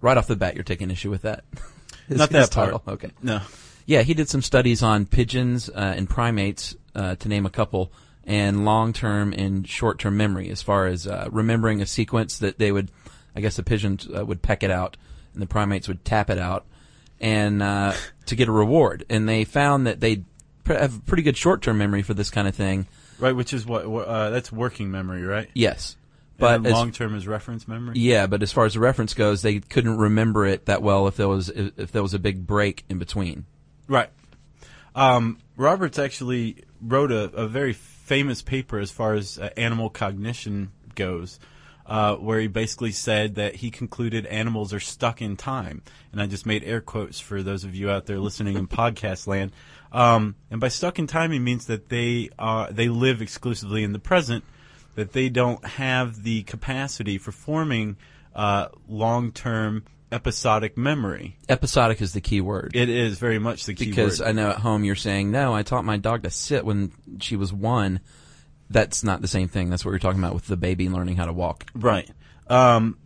Right 0.00 0.16
off 0.16 0.28
the 0.28 0.36
bat, 0.36 0.54
you're 0.54 0.62
taking 0.62 0.92
issue 0.92 1.10
with 1.10 1.22
that. 1.22 1.42
His- 2.08 2.18
Not 2.18 2.30
that 2.30 2.50
part. 2.50 2.66
title. 2.70 2.82
Okay. 2.86 3.10
No. 3.22 3.40
Yeah, 3.86 4.02
he 4.02 4.14
did 4.14 4.28
some 4.28 4.42
studies 4.42 4.82
on 4.82 5.06
pigeons 5.06 5.68
uh, 5.68 5.94
and 5.96 6.08
primates, 6.08 6.76
uh, 6.94 7.16
to 7.16 7.28
name 7.28 7.46
a 7.46 7.50
couple, 7.50 7.92
and 8.24 8.64
long-term 8.64 9.32
and 9.32 9.66
short-term 9.66 10.16
memory, 10.16 10.48
as 10.50 10.62
far 10.62 10.86
as 10.86 11.06
uh, 11.06 11.28
remembering 11.32 11.82
a 11.82 11.86
sequence 11.86 12.38
that 12.38 12.58
they 12.58 12.70
would, 12.70 12.90
I 13.34 13.40
guess 13.40 13.56
the 13.56 13.64
pigeons 13.64 14.06
uh, 14.16 14.24
would 14.24 14.40
peck 14.42 14.62
it 14.62 14.70
out, 14.70 14.96
and 15.34 15.42
the 15.42 15.46
primates 15.46 15.88
would 15.88 16.04
tap 16.04 16.30
it 16.30 16.38
out, 16.38 16.64
and 17.20 17.60
uh, 17.62 17.92
to 18.26 18.36
get 18.36 18.46
a 18.48 18.52
reward. 18.52 19.04
And 19.10 19.28
they 19.28 19.42
found 19.44 19.86
that 19.88 19.98
they 20.00 20.22
pr- 20.62 20.74
have 20.74 21.04
pretty 21.06 21.24
good 21.24 21.36
short-term 21.36 21.76
memory 21.78 22.02
for 22.02 22.14
this 22.14 22.30
kind 22.30 22.46
of 22.46 22.54
thing. 22.54 22.86
Right, 23.18 23.34
which 23.34 23.52
is 23.52 23.66
what, 23.66 23.88
what 23.88 24.06
uh, 24.06 24.30
that's 24.30 24.52
working 24.52 24.90
memory, 24.92 25.24
right? 25.24 25.48
Yes, 25.54 25.96
But 26.42 26.62
long 26.62 26.92
term 26.92 27.14
is 27.14 27.26
reference 27.26 27.66
memory. 27.66 27.98
Yeah, 27.98 28.26
but 28.26 28.42
as 28.42 28.52
far 28.52 28.64
as 28.64 28.74
the 28.74 28.80
reference 28.80 29.14
goes, 29.14 29.42
they 29.42 29.60
couldn't 29.60 29.96
remember 29.96 30.44
it 30.44 30.66
that 30.66 30.82
well 30.82 31.06
if 31.06 31.16
there 31.16 31.28
was 31.28 31.48
if, 31.48 31.78
if 31.78 31.92
there 31.92 32.02
was 32.02 32.14
a 32.14 32.18
big 32.18 32.46
break 32.46 32.84
in 32.88 32.98
between. 32.98 33.46
Right. 33.88 34.10
Um, 34.94 35.38
Roberts 35.56 35.98
actually 35.98 36.64
wrote 36.80 37.12
a, 37.12 37.24
a 37.32 37.46
very 37.46 37.72
famous 37.72 38.42
paper 38.42 38.78
as 38.78 38.90
far 38.90 39.14
as 39.14 39.38
uh, 39.38 39.50
animal 39.56 39.88
cognition 39.88 40.70
goes, 40.94 41.38
uh, 41.86 42.16
where 42.16 42.40
he 42.40 42.46
basically 42.46 42.92
said 42.92 43.36
that 43.36 43.56
he 43.56 43.70
concluded 43.70 44.26
animals 44.26 44.72
are 44.72 44.80
stuck 44.80 45.22
in 45.22 45.36
time. 45.36 45.82
And 46.10 46.20
I 46.20 46.26
just 46.26 46.46
made 46.46 46.64
air 46.64 46.80
quotes 46.80 47.20
for 47.20 47.42
those 47.42 47.64
of 47.64 47.74
you 47.74 47.90
out 47.90 48.06
there 48.06 48.18
listening 48.18 48.56
in 48.56 48.66
podcast 48.68 49.26
land. 49.26 49.52
Um, 49.92 50.36
and 50.50 50.60
by 50.60 50.68
stuck 50.68 50.98
in 50.98 51.06
time, 51.06 51.32
he 51.32 51.38
means 51.38 51.66
that 51.66 51.88
they 51.88 52.30
uh, 52.38 52.68
they 52.70 52.88
live 52.88 53.20
exclusively 53.20 53.84
in 53.84 53.92
the 53.92 53.98
present, 53.98 54.44
that 54.94 55.12
they 55.12 55.28
don't 55.28 55.64
have 55.64 56.22
the 56.22 56.42
capacity 56.42 57.18
for 57.18 57.32
forming 57.32 57.96
uh, 58.34 58.68
long 58.88 59.32
term 59.32 59.84
episodic 60.10 60.76
memory. 60.76 61.38
Episodic 61.48 62.02
is 62.02 62.12
the 62.12 62.20
key 62.20 62.40
word. 62.40 62.72
It 62.74 62.88
is 62.90 63.18
very 63.18 63.38
much 63.38 63.64
the 63.64 63.74
key 63.74 63.86
because 63.86 64.20
word. 64.20 64.28
I 64.28 64.32
know 64.32 64.50
at 64.50 64.58
home 64.58 64.84
you're 64.84 64.94
saying, 64.94 65.30
no, 65.30 65.54
I 65.54 65.62
taught 65.62 65.84
my 65.84 65.96
dog 65.96 66.24
to 66.24 66.30
sit 66.30 66.64
when 66.64 66.92
she 67.20 67.36
was 67.36 67.52
one. 67.52 68.00
That's 68.68 69.02
not 69.04 69.20
the 69.22 69.28
same 69.28 69.48
thing. 69.48 69.70
That's 69.70 69.84
what 69.84 69.90
you're 69.90 69.98
talking 69.98 70.20
about 70.20 70.34
with 70.34 70.46
the 70.46 70.56
baby 70.56 70.88
learning 70.88 71.16
how 71.16 71.26
to 71.26 71.32
walk. 71.32 71.66
Right. 71.74 72.08
Um, 72.48 72.98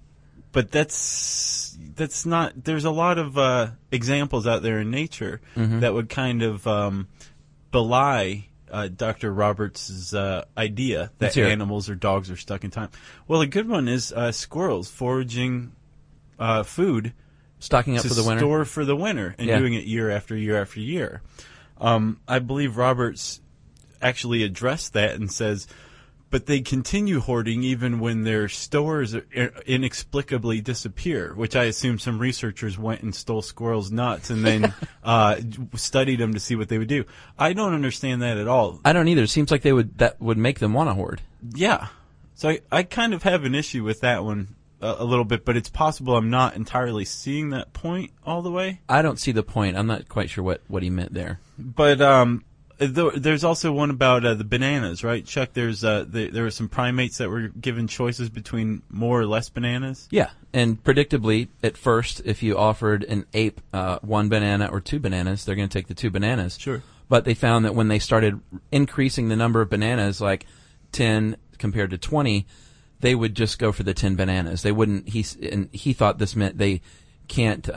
but 0.52 0.70
that's 0.72 1.76
that's 1.94 2.24
not. 2.24 2.64
There's 2.64 2.84
a 2.84 2.90
lot 2.90 3.18
of 3.18 3.36
uh, 3.36 3.68
examples 3.92 4.46
out 4.46 4.62
there 4.62 4.80
in 4.80 4.90
nature 4.90 5.40
Mm-hmm. 5.56 5.80
that 5.80 5.92
would 5.92 6.08
kind 6.08 6.42
of 6.42 6.66
um, 6.66 7.08
belie 7.70 8.48
uh, 8.70 8.88
Dr. 8.88 9.32
Roberts' 9.32 10.12
uh, 10.14 10.44
idea 10.56 11.11
that 11.18 11.26
Let's 11.26 11.35
hear 11.35 11.46
it. 11.46 11.52
animals 11.52 11.88
or 11.88 11.94
dogs 11.94 12.30
are 12.30 12.37
stuck 12.37 12.64
in 12.64 12.70
time. 12.70 12.90
Well, 13.28 13.40
a 13.40 13.46
good 13.46 13.68
one 13.68 13.88
is 13.88 14.12
uh, 14.12 14.32
squirrels 14.32 14.90
foraging 14.90 15.73
uh, 16.38 16.62
food 16.62 17.12
Stocking 17.58 17.96
up 17.96 18.02
to 18.02 18.08
for 18.08 18.14
the 18.14 18.25
winter. 18.25 18.40
store 18.40 18.64
for 18.64 18.85
the 18.85 18.96
winter 18.96 19.35
and 19.38 19.46
Yeah. 19.49 19.58
doing 19.58 19.75
it 19.75 19.85
year 19.85 20.11
after 20.11 20.37
year 20.37 20.61
after 20.61 20.80
year. 20.80 21.23
Um, 21.78 22.20
I 22.28 22.38
believe 22.38 22.76
Roberts 22.76 23.40
actually 24.02 24.42
addressed 24.42 24.92
that 24.94 25.14
and 25.14 25.30
says, 25.30 25.66
but 26.30 26.47
they 26.47 26.61
continue 26.61 27.21
hoarding 27.21 27.62
even 27.62 28.00
when 28.00 28.25
their 28.25 28.49
stores 28.49 29.14
inexplicably 29.66 30.61
disappear, 30.61 31.35
which 31.35 31.54
I 31.54 31.64
assume 31.64 31.99
some 31.99 32.18
researchers 32.18 32.76
went 32.76 33.02
and 33.02 33.14
stole 33.14 33.42
squirrels' 33.42 33.90
nuts 33.92 34.30
and 34.30 34.45
then 34.45 34.75
uh, 35.04 35.40
studied 35.75 36.18
them 36.18 36.35
to 36.35 36.40
see 36.40 36.56
what 36.56 36.68
they 36.68 36.78
would 36.78 36.88
do. 36.88 37.04
I 37.38 37.52
don't 37.52 37.75
understand 37.75 38.23
that 38.23 38.38
at 38.38 38.49
all. 38.49 38.80
I 38.85 38.92
don't 38.92 39.09
either. 39.09 39.23
It 39.23 39.30
seems 39.30 39.50
like 39.50 39.62
they 39.62 39.73
would 39.73 39.99
that 39.99 40.21
would 40.21 40.38
make 40.38 40.59
them 40.59 40.73
want 40.73 40.90
to 40.90 40.95
hoard. 40.95 41.23
Yeah. 41.54 41.88
So 42.35 42.50
I, 42.50 42.61
I 42.71 42.83
kind 42.83 43.14
of 43.14 43.23
have 43.23 43.45
an 43.45 43.54
issue 43.54 43.85
with 43.85 44.00
that 44.00 44.25
one 44.25 44.56
a, 44.80 44.97
a 44.99 45.04
little 45.04 45.25
bit, 45.25 45.45
but 45.45 45.56
it's 45.56 45.71
possible 45.71 46.16
I'm 46.16 46.30
not 46.30 46.54
entirely 46.54 47.04
seeing 47.04 47.50
that 47.50 47.73
point 47.73 48.11
all 48.25 48.42
the 48.42 48.50
way. 48.50 48.80
I 48.88 49.02
don't 49.02 49.18
see 49.18 49.33
the 49.33 49.42
point. 49.42 49.76
I'm 49.76 49.87
not 49.87 50.09
quite 50.09 50.30
sure 50.30 50.45
what, 50.45 50.61
what 50.68 50.83
he 50.83 50.90
meant 50.90 51.14
there. 51.14 51.40
But 51.59 52.00
um, 52.00 52.45
there's 52.78 53.45
also 53.45 53.73
one 53.73 53.90
about 53.90 54.25
uh, 54.25 54.35
the 54.35 54.45
bananas, 54.45 55.02
right, 55.02 55.25
Chuck? 55.25 55.50
There's 55.54 55.83
uh, 55.83 56.04
th- 56.11 56.33
there 56.33 56.42
were 56.42 56.50
some 56.50 56.68
primates 56.68 57.18
that 57.18 57.30
were 57.30 57.49
given 57.49 57.88
choices 57.88 58.28
between 58.28 58.83
more 58.90 59.21
or 59.21 59.26
less 59.26 59.49
bananas. 59.49 60.09
Yeah, 60.11 60.30
and 60.52 60.83
predictably, 60.83 61.49
at 61.62 61.76
first, 61.76 62.21
if 62.25 62.42
you 62.42 62.56
offered 62.59 63.04
an 63.04 63.25
ape 63.33 63.61
uh, 63.73 63.99
one 64.02 64.28
banana 64.28 64.68
or 64.71 64.80
two 64.80 64.99
bananas, 64.99 65.45
they're 65.45 65.54
going 65.54 65.68
to 65.68 65.73
take 65.78 65.88
the 65.88 65.95
two 65.95 66.11
bananas. 66.11 66.59
Sure. 66.59 66.83
But 67.09 67.25
they 67.25 67.35
found 67.35 67.64
that 67.64 67.75
when 67.75 67.88
they 67.88 67.99
started 67.99 68.40
increasing 68.71 69.28
the 69.28 69.37
number 69.37 69.61
of 69.62 69.71
bananas, 69.71 70.21
like 70.21 70.45
ten 70.92 71.37
compared 71.59 71.90
to 71.90 71.99
twenty, 71.99 72.47
they 73.00 73.14
would 73.14 73.35
just 73.35 73.59
go 73.59 73.73
for 73.73 73.85
the 73.85 73.95
ten 73.95 74.16
bananas. 74.16 74.62
They 74.62 74.73
wouldn't. 74.73 75.09
He 75.09 75.25
and 75.50 75.71
he 75.73 75.92
thought 75.92 76.18
this 76.18 76.37
meant 76.37 76.59
they 76.59 76.83
can't. 77.28 77.68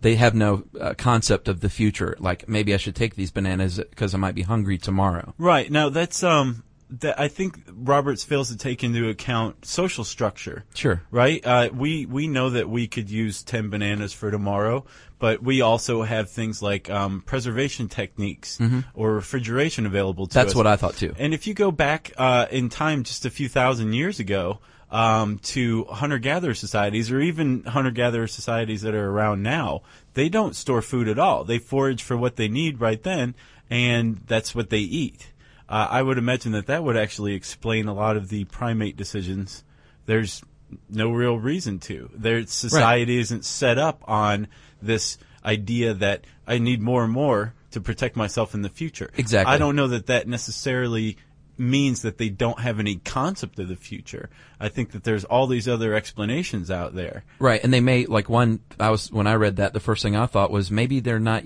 They 0.00 0.14
have 0.14 0.34
no 0.34 0.64
uh, 0.80 0.94
concept 0.94 1.48
of 1.48 1.60
the 1.60 1.68
future. 1.68 2.16
Like 2.18 2.48
maybe 2.48 2.74
I 2.74 2.76
should 2.76 2.94
take 2.94 3.16
these 3.16 3.30
bananas 3.30 3.78
because 3.78 4.14
I 4.14 4.18
might 4.18 4.34
be 4.34 4.42
hungry 4.42 4.78
tomorrow. 4.78 5.34
Right 5.38 5.70
now, 5.70 5.88
that's 5.88 6.22
um, 6.22 6.62
that 6.90 7.18
I 7.18 7.28
think 7.28 7.60
Roberts 7.72 8.24
fails 8.24 8.48
to 8.50 8.56
take 8.56 8.82
into 8.82 9.08
account 9.08 9.64
social 9.64 10.04
structure. 10.04 10.64
Sure. 10.74 11.02
Right. 11.10 11.44
Uh, 11.44 11.70
we 11.72 12.06
we 12.06 12.28
know 12.28 12.50
that 12.50 12.68
we 12.68 12.86
could 12.86 13.10
use 13.10 13.42
ten 13.42 13.70
bananas 13.70 14.12
for 14.12 14.30
tomorrow, 14.30 14.86
but 15.18 15.42
we 15.42 15.60
also 15.60 16.02
have 16.02 16.30
things 16.30 16.62
like 16.62 16.88
um, 16.88 17.22
preservation 17.22 17.88
techniques 17.88 18.58
or 18.94 19.14
refrigeration 19.14 19.86
available 19.86 20.26
to 20.26 20.30
Mm-hmm. 20.30 20.46
That's 20.46 20.54
what 20.54 20.66
I 20.66 20.76
thought 20.76 20.96
too. 20.96 21.14
And 21.18 21.34
if 21.34 21.46
you 21.46 21.54
go 21.54 21.70
back 21.70 22.12
uh, 22.16 22.46
in 22.50 22.68
time 22.68 23.02
just 23.02 23.26
a 23.26 23.30
few 23.30 23.48
thousand 23.48 23.92
years 23.92 24.20
ago 24.20 24.60
um, 24.90 25.38
to 25.38 25.84
hunter-gatherer 25.84 26.54
societies 26.54 27.10
or 27.10 27.20
even 27.20 27.64
hunter-gatherer 27.64 28.26
societies 28.26 28.82
that 28.82 28.94
are 28.94 29.10
around 29.10 29.42
now, 29.42 29.82
they 30.14 30.28
don't 30.28 30.56
store 30.56 30.82
food 30.82 31.08
at 31.08 31.18
all. 31.18 31.44
They 31.44 31.58
forage 31.58 32.02
for 32.02 32.16
what 32.16 32.36
they 32.36 32.48
need 32.48 32.80
right 32.80 33.02
then, 33.02 33.34
and 33.68 34.22
that's 34.26 34.54
what 34.54 34.70
they 34.70 34.78
eat. 34.78 35.32
Uh, 35.68 35.86
I 35.90 36.02
would 36.02 36.16
imagine 36.16 36.52
that 36.52 36.66
that 36.66 36.82
would 36.82 36.96
actually 36.96 37.34
explain 37.34 37.88
a 37.88 37.94
lot 37.94 38.16
of 38.16 38.30
the 38.30 38.44
primate 38.44 38.96
decisions. 38.96 39.64
There's 40.06 40.42
no 40.88 41.10
real 41.10 41.38
reason 41.38 41.78
to. 41.80 42.10
Their 42.14 42.46
society 42.46 43.18
isn't 43.18 43.44
set 43.44 43.78
up 43.78 44.02
on 44.06 44.48
this 44.80 45.18
idea 45.44 45.94
that 45.94 46.24
I 46.46 46.58
need 46.58 46.80
more 46.80 47.04
and 47.04 47.12
more 47.12 47.54
to 47.72 47.80
protect 47.80 48.16
myself 48.16 48.54
in 48.54 48.62
the 48.62 48.68
future. 48.70 49.10
Exactly. 49.16 49.52
I 49.52 49.58
don't 49.58 49.76
know 49.76 49.88
that 49.88 50.06
that 50.06 50.26
necessarily 50.26 51.18
means 51.58 52.02
that 52.02 52.18
they 52.18 52.28
don't 52.28 52.60
have 52.60 52.78
any 52.78 52.96
concept 52.96 53.58
of 53.58 53.68
the 53.68 53.76
future. 53.76 54.30
I 54.60 54.68
think 54.68 54.92
that 54.92 55.04
there's 55.04 55.24
all 55.24 55.46
these 55.46 55.68
other 55.68 55.94
explanations 55.94 56.70
out 56.70 56.94
there. 56.94 57.24
Right, 57.38 57.62
and 57.62 57.72
they 57.72 57.80
may 57.80 58.06
like 58.06 58.28
one. 58.28 58.60
I 58.78 58.90
was 58.90 59.10
when 59.12 59.26
I 59.26 59.34
read 59.34 59.56
that, 59.56 59.72
the 59.72 59.80
first 59.80 60.02
thing 60.02 60.16
I 60.16 60.26
thought 60.26 60.50
was 60.50 60.70
maybe 60.70 61.00
they're 61.00 61.18
not. 61.20 61.44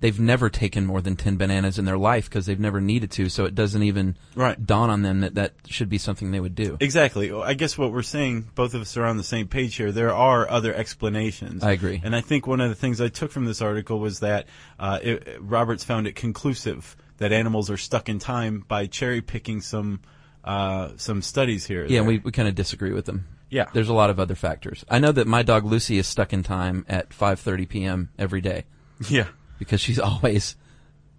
They've 0.00 0.20
never 0.20 0.48
taken 0.48 0.86
more 0.86 1.00
than 1.00 1.16
ten 1.16 1.36
bananas 1.36 1.76
in 1.76 1.84
their 1.84 1.98
life 1.98 2.30
because 2.30 2.46
they've 2.46 2.60
never 2.60 2.80
needed 2.80 3.10
to, 3.12 3.28
so 3.28 3.46
it 3.46 3.56
doesn't 3.56 3.82
even 3.82 4.16
Right. 4.36 4.64
dawn 4.64 4.90
on 4.90 5.02
them 5.02 5.22
that 5.22 5.34
that 5.34 5.54
should 5.66 5.88
be 5.88 5.98
something 5.98 6.30
they 6.30 6.38
would 6.38 6.54
do. 6.54 6.76
Exactly. 6.78 7.32
I 7.32 7.54
guess 7.54 7.76
what 7.76 7.90
we're 7.90 8.02
saying, 8.02 8.50
both 8.54 8.74
of 8.74 8.80
us 8.82 8.96
are 8.96 9.04
on 9.04 9.16
the 9.16 9.24
same 9.24 9.48
page 9.48 9.74
here. 9.74 9.90
There 9.90 10.14
are 10.14 10.48
other 10.48 10.72
explanations. 10.72 11.64
I 11.64 11.72
agree. 11.72 12.00
And 12.04 12.14
I 12.14 12.20
think 12.20 12.46
one 12.46 12.60
of 12.60 12.68
the 12.68 12.76
things 12.76 13.00
I 13.00 13.08
took 13.08 13.32
from 13.32 13.44
this 13.44 13.60
article 13.60 13.98
was 13.98 14.20
that 14.20 14.46
uh, 14.78 15.00
it, 15.02 15.36
Roberts 15.40 15.82
found 15.82 16.06
it 16.06 16.14
conclusive 16.14 16.96
that 17.18 17.32
animals 17.32 17.70
are 17.70 17.76
stuck 17.76 18.08
in 18.08 18.18
time 18.18 18.64
by 18.66 18.86
cherry 18.86 19.20
picking 19.20 19.60
some 19.60 20.00
uh, 20.44 20.90
some 20.96 21.22
studies 21.22 21.66
here. 21.66 21.84
Yeah, 21.86 22.00
we 22.00 22.18
we 22.18 22.32
kind 22.32 22.48
of 22.48 22.54
disagree 22.54 22.92
with 22.92 23.04
them. 23.04 23.26
Yeah. 23.50 23.66
there's 23.72 23.88
a 23.88 23.94
lot 23.94 24.10
of 24.10 24.20
other 24.20 24.34
factors. 24.34 24.84
I 24.90 24.98
know 24.98 25.10
that 25.12 25.26
my 25.26 25.42
dog 25.42 25.64
Lucy 25.64 25.96
is 25.96 26.06
stuck 26.06 26.32
in 26.32 26.42
time 26.42 26.84
at 26.88 27.10
5:30 27.10 27.68
p.m. 27.68 28.10
every 28.18 28.40
day 28.40 28.64
yeah. 29.08 29.28
because 29.58 29.80
she's 29.80 29.98
always 29.98 30.56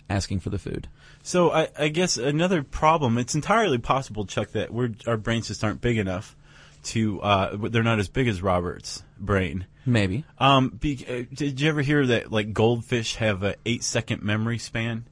asking 0.10 0.40
for 0.40 0.50
the 0.50 0.60
food. 0.60 0.88
So 1.24 1.52
I, 1.52 1.70
I 1.78 1.88
guess 1.90 2.18
another 2.18 2.64
problem. 2.64 3.18
It's 3.18 3.36
entirely 3.36 3.78
possible, 3.78 4.26
Chuck, 4.26 4.52
that 4.52 4.74
we're, 4.74 4.92
our 5.06 5.18
brains 5.18 5.48
just 5.48 5.64
aren't 5.64 5.82
big 5.82 5.98
enough 5.98 6.36
to 6.82 7.22
uh, 7.22 7.58
they're 7.70 7.84
not 7.84 8.00
as 8.00 8.08
big 8.08 8.28
as 8.28 8.42
Robert's 8.42 9.04
brain. 9.20 9.66
Maybe. 9.86 10.24
Um, 10.38 10.70
be, 10.70 11.06
uh, 11.08 11.34
did 11.34 11.60
you 11.60 11.70
ever 11.70 11.82
hear 11.82 12.06
that 12.08 12.32
like 12.32 12.54
goldfish 12.54 13.16
have 13.16 13.44
a 13.44 13.56
eight 13.66 13.84
second 13.84 14.24
memory 14.24 14.58
span? 14.58 15.06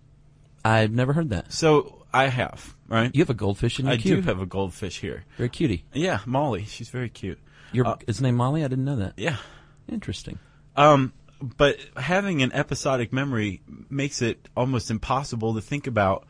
I've 0.65 0.91
never 0.91 1.13
heard 1.13 1.29
that. 1.29 1.51
So 1.53 2.05
I 2.13 2.27
have, 2.27 2.75
right? 2.87 3.09
You 3.13 3.21
have 3.21 3.29
a 3.29 3.33
goldfish 3.35 3.79
in 3.79 3.85
your 3.85 3.93
I 3.93 3.97
cube. 3.97 4.21
do 4.23 4.27
have 4.29 4.41
a 4.41 4.45
goldfish 4.45 4.99
here. 4.99 5.25
Very 5.37 5.49
cutie. 5.49 5.85
Yeah, 5.93 6.19
Molly. 6.25 6.65
She's 6.65 6.89
very 6.89 7.09
cute. 7.09 7.39
Your 7.71 7.85
Uh, 7.87 7.95
is 8.07 8.21
name 8.21 8.35
Molly? 8.35 8.63
I 8.63 8.67
didn't 8.67 8.85
know 8.85 8.95
that. 8.97 9.13
Yeah. 9.17 9.37
Interesting. 9.89 10.39
Um, 10.75 11.13
but 11.41 11.77
having 11.95 12.41
an 12.41 12.51
episodic 12.53 13.13
memory 13.13 13.61
makes 13.89 14.21
it 14.21 14.47
almost 14.55 14.89
impossible 14.91 15.53
to 15.55 15.61
think 15.61 15.85
about 15.87 16.25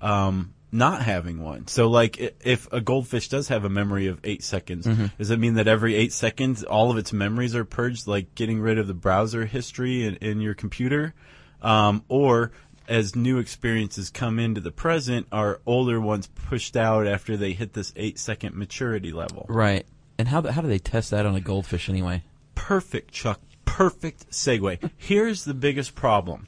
um, 0.00 0.54
not 0.72 1.02
having 1.02 1.42
one. 1.42 1.66
So, 1.66 1.88
like, 1.88 2.18
if 2.44 2.70
a 2.72 2.80
goldfish 2.80 3.28
does 3.28 3.48
have 3.48 3.64
a 3.64 3.68
memory 3.68 4.06
of 4.06 4.20
eight 4.24 4.42
seconds, 4.42 4.86
does 5.18 5.30
it 5.30 5.38
mean 5.38 5.54
that 5.54 5.68
every 5.68 5.94
eight 5.94 6.12
seconds 6.12 6.62
all 6.64 6.90
of 6.90 6.96
its 6.98 7.12
memories 7.12 7.54
are 7.54 7.64
purged, 7.64 8.06
like 8.06 8.34
getting 8.34 8.60
rid 8.60 8.78
of 8.78 8.86
the 8.86 8.94
browser 8.94 9.46
history 9.46 10.04
in, 10.04 10.16
in 10.16 10.40
your 10.40 10.54
computer? 10.54 11.14
Um, 11.62 12.04
or 12.08 12.52
as 12.90 13.16
new 13.16 13.38
experiences 13.38 14.10
come 14.10 14.38
into 14.38 14.60
the 14.60 14.70
present, 14.70 15.26
are 15.32 15.60
older 15.64 16.00
ones 16.00 16.26
pushed 16.26 16.76
out 16.76 17.06
after 17.06 17.36
they 17.36 17.52
hit 17.52 17.72
this 17.72 17.92
eight 17.96 18.18
second 18.18 18.54
maturity 18.54 19.12
level? 19.12 19.46
Right. 19.48 19.86
And 20.18 20.28
how 20.28 20.42
how 20.42 20.60
do 20.60 20.68
they 20.68 20.78
test 20.78 21.12
that 21.12 21.24
on 21.24 21.34
a 21.34 21.40
goldfish 21.40 21.88
anyway? 21.88 22.22
perfect, 22.70 23.10
Chuck. 23.10 23.40
Perfect 23.64 24.30
segue. 24.30 24.90
Here's 24.96 25.44
the 25.44 25.54
biggest 25.54 25.94
problem. 25.94 26.46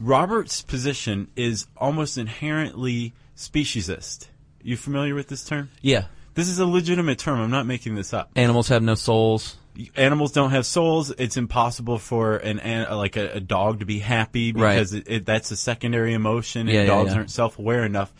Robert's 0.00 0.62
position 0.62 1.28
is 1.36 1.66
almost 1.76 2.16
inherently 2.16 3.12
speciesist. 3.36 4.28
You 4.62 4.76
familiar 4.76 5.14
with 5.14 5.28
this 5.28 5.44
term? 5.44 5.70
Yeah. 5.82 6.06
This 6.34 6.48
is 6.48 6.58
a 6.58 6.66
legitimate 6.66 7.18
term. 7.18 7.38
I'm 7.38 7.50
not 7.50 7.66
making 7.66 7.94
this 7.94 8.14
up. 8.14 8.30
Animals 8.34 8.68
have 8.68 8.82
no 8.82 8.94
souls. 8.94 9.56
Animals 9.96 10.32
don't 10.32 10.50
have 10.50 10.66
souls. 10.66 11.10
It's 11.10 11.36
impossible 11.36 11.98
for 11.98 12.36
an, 12.36 12.58
an 12.60 12.94
like 12.96 13.16
a, 13.16 13.32
a 13.34 13.40
dog 13.40 13.80
to 13.80 13.86
be 13.86 13.98
happy 13.98 14.52
Right. 14.52 14.74
because 14.74 14.94
it, 14.94 15.04
it, 15.08 15.26
that's 15.26 15.50
a 15.50 15.56
secondary 15.56 16.12
emotion, 16.14 16.62
and 16.62 16.70
Yeah, 16.70 16.86
dogs 16.86 17.10
yeah. 17.12 17.18
aren't 17.18 17.30
self-aware 17.30 17.84
enough. 17.84 18.12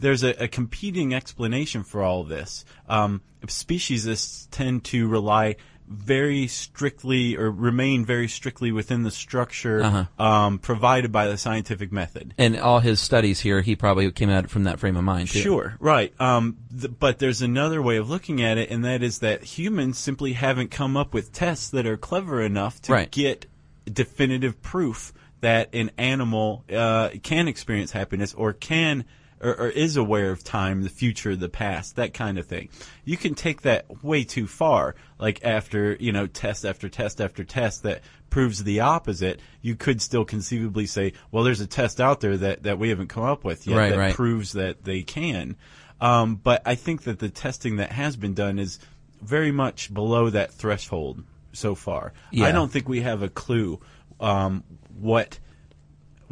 There's 0.00 0.22
a, 0.24 0.44
a 0.44 0.48
competing 0.48 1.14
explanation 1.14 1.84
for 1.84 2.02
all 2.02 2.24
this. 2.24 2.64
Um, 2.88 3.20
speciesists 3.46 4.48
tend 4.50 4.84
to 4.84 5.06
rely 5.08 5.56
very 5.92 6.46
strictly 6.46 7.36
or 7.36 7.50
remain 7.50 8.04
very 8.04 8.28
strictly 8.28 8.72
within 8.72 9.02
the 9.02 9.10
structure 9.10 9.82
Uh-huh. 9.82 10.22
um, 10.24 10.58
provided 10.58 11.12
by 11.12 11.26
the 11.26 11.36
scientific 11.36 11.92
method. 11.92 12.34
And 12.38 12.58
all 12.58 12.80
his 12.80 13.00
studies 13.00 13.40
here, 13.40 13.60
he 13.62 13.76
probably 13.76 14.10
came 14.12 14.30
at 14.30 14.44
it 14.44 14.50
from 14.50 14.64
that 14.64 14.80
frame 14.80 14.96
of 14.96 15.04
mind 15.04 15.28
too. 15.28 15.40
Sure, 15.40 15.76
right. 15.80 16.12
Um, 16.20 16.56
th- 16.78 16.92
but 16.98 17.18
there's 17.18 17.42
another 17.42 17.80
way 17.82 17.96
of 17.96 18.08
looking 18.10 18.42
at 18.42 18.58
it, 18.58 18.70
and 18.70 18.84
that 18.84 19.02
is 19.02 19.18
that 19.20 19.42
humans 19.44 19.98
simply 19.98 20.32
haven't 20.32 20.70
come 20.70 20.96
up 20.96 21.14
with 21.14 21.32
tests 21.32 21.70
that 21.70 21.86
are 21.86 21.96
clever 21.96 22.40
enough 22.42 22.80
to 22.82 22.92
Right. 22.92 23.10
get 23.10 23.46
definitive 23.92 24.60
proof 24.62 25.12
that 25.40 25.74
an 25.74 25.90
animal 25.98 26.64
uh, 26.72 27.10
can 27.22 27.48
experience 27.48 27.90
happiness 27.92 28.32
or 28.34 28.52
can 28.52 29.04
or, 29.42 29.54
or 29.54 29.68
is 29.68 29.96
aware 29.96 30.30
of 30.30 30.44
time, 30.44 30.82
the 30.82 30.88
future, 30.88 31.34
the 31.34 31.48
past, 31.48 31.96
that 31.96 32.14
kind 32.14 32.38
of 32.38 32.46
thing. 32.46 32.68
You 33.04 33.16
can 33.16 33.34
take 33.34 33.62
that 33.62 34.02
way 34.02 34.24
too 34.24 34.46
far, 34.46 34.94
like 35.18 35.44
after 35.44 35.96
you 35.98 36.12
know 36.12 36.26
test 36.26 36.64
after 36.64 36.88
test 36.88 37.20
after 37.20 37.44
test 37.44 37.82
that 37.82 38.02
proves 38.30 38.64
the 38.64 38.80
opposite. 38.80 39.40
You 39.60 39.76
could 39.76 40.00
still 40.00 40.24
conceivably 40.24 40.86
say, 40.86 41.12
well, 41.30 41.44
there's 41.44 41.60
a 41.60 41.66
test 41.66 42.00
out 42.00 42.20
there 42.20 42.36
that 42.36 42.62
that 42.62 42.78
we 42.78 42.88
haven't 42.88 43.08
come 43.08 43.24
up 43.24 43.44
with 43.44 43.66
yet 43.66 43.76
Right, 43.76 43.90
that 43.90 43.98
right. 43.98 44.14
proves 44.14 44.52
that 44.52 44.84
they 44.84 45.02
can. 45.02 45.56
Um, 46.00 46.36
but 46.36 46.62
I 46.66 46.74
think 46.74 47.02
that 47.02 47.20
the 47.20 47.28
testing 47.28 47.76
that 47.76 47.92
has 47.92 48.16
been 48.16 48.34
done 48.34 48.58
is 48.58 48.80
very 49.20 49.52
much 49.52 49.92
below 49.94 50.30
that 50.30 50.52
threshold 50.52 51.22
so 51.52 51.74
far. 51.74 52.12
Yeah. 52.32 52.46
I 52.46 52.52
don't 52.52 52.72
think 52.72 52.88
we 52.88 53.02
have 53.02 53.22
a 53.22 53.28
clue 53.28 53.78
um, 54.18 54.64
what 54.98 55.38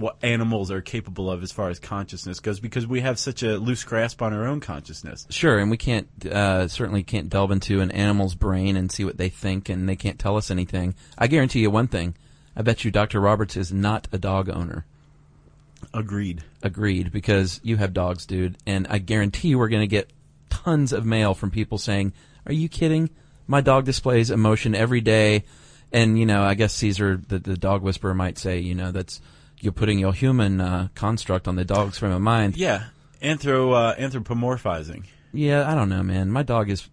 what 0.00 0.16
animals 0.23 0.71
are 0.71 0.80
capable 0.80 1.30
of 1.30 1.42
as 1.42 1.52
far 1.52 1.71
as 1.71 1.78
consciousness 1.78 2.40
goes 2.40 2.61
because 2.61 2.87
we 2.87 3.00
have 3.00 3.19
such 3.19 3.42
a 3.42 3.57
loose 3.57 3.85
grasp 3.85 4.23
on 4.23 4.33
our 4.33 4.47
own 4.47 4.61
consciousness. 4.61 5.26
Sure, 5.30 5.59
and 5.59 5.71
we 5.71 5.76
can't 5.76 6.09
uh, 6.26 6.69
certainly 6.69 7.02
can't 7.02 7.28
delve 7.28 7.50
into 7.50 7.80
an 7.80 7.90
animal's 7.90 8.35
brain 8.35 8.77
and 8.77 8.90
see 8.90 9.05
what 9.05 9.16
they 9.16 9.29
think, 9.29 9.68
and 9.68 9.88
they 9.88 9.96
can't 9.96 10.18
tell 10.18 10.37
us 10.37 10.51
anything. 10.51 10.94
I 11.18 11.27
guarantee 11.27 11.61
you 11.61 11.70
one 11.70 11.88
thing: 11.88 12.14
I 12.57 12.62
bet 12.62 12.85
you 12.85 12.90
Dr. 12.90 13.20
Roberts 13.20 13.57
is 13.57 13.72
not 13.72 14.09
a 14.12 14.18
dog 14.18 14.48
owner. 14.48 14.85
Agreed. 15.94 16.44
Agreed, 16.62 17.11
because 17.11 17.61
you 17.62 17.77
have 17.77 17.92
dogs, 17.92 18.27
dude, 18.27 18.57
and 18.66 18.87
I 18.88 18.98
guarantee 18.98 19.55
we're 19.55 19.68
going 19.68 19.83
to 19.83 19.87
get 19.87 20.12
tons 20.51 20.92
of 20.92 21.05
mail 21.05 21.35
from 21.35 21.51
people 21.51 21.79
saying, 21.79 22.12
"Are 22.46 22.53
you 22.53 22.68
kidding? 22.68 23.11
My 23.46 23.61
dog 23.61 23.85
displays 23.85 24.31
emotion 24.31 24.74
every 24.74 25.01
day." 25.01 25.44
And 25.92 26.18
you 26.18 26.27
know, 26.27 26.42
I 26.42 26.55
guess 26.55 26.72
Cesar, 26.72 27.20
the, 27.29 27.38
the 27.38 27.57
dog 27.57 27.83
whisperer, 27.83 28.14
might 28.14 28.38
say, 28.38 28.61
you 28.61 28.74
know, 28.74 28.92
that's 28.92 29.20
you're 29.61 29.73
putting 29.73 29.99
your 29.99 30.12
human 30.12 30.61
uh, 30.61 30.88
construct 30.94 31.46
on 31.49 31.57
the 31.57 31.64
dog's 31.64 31.99
frame 31.99 32.12
of 32.12 32.20
mind. 32.23 32.57
Yeah. 32.57 32.85
Anthro 33.23 33.75
uh, 33.75 33.94
anthropomorphizing. 33.96 35.05
Yeah, 35.33 35.70
I 35.70 35.75
don't 35.75 35.88
know, 35.88 36.03
man. 36.03 36.31
My 36.31 36.42
dog 36.42 36.70
is. 36.70 36.88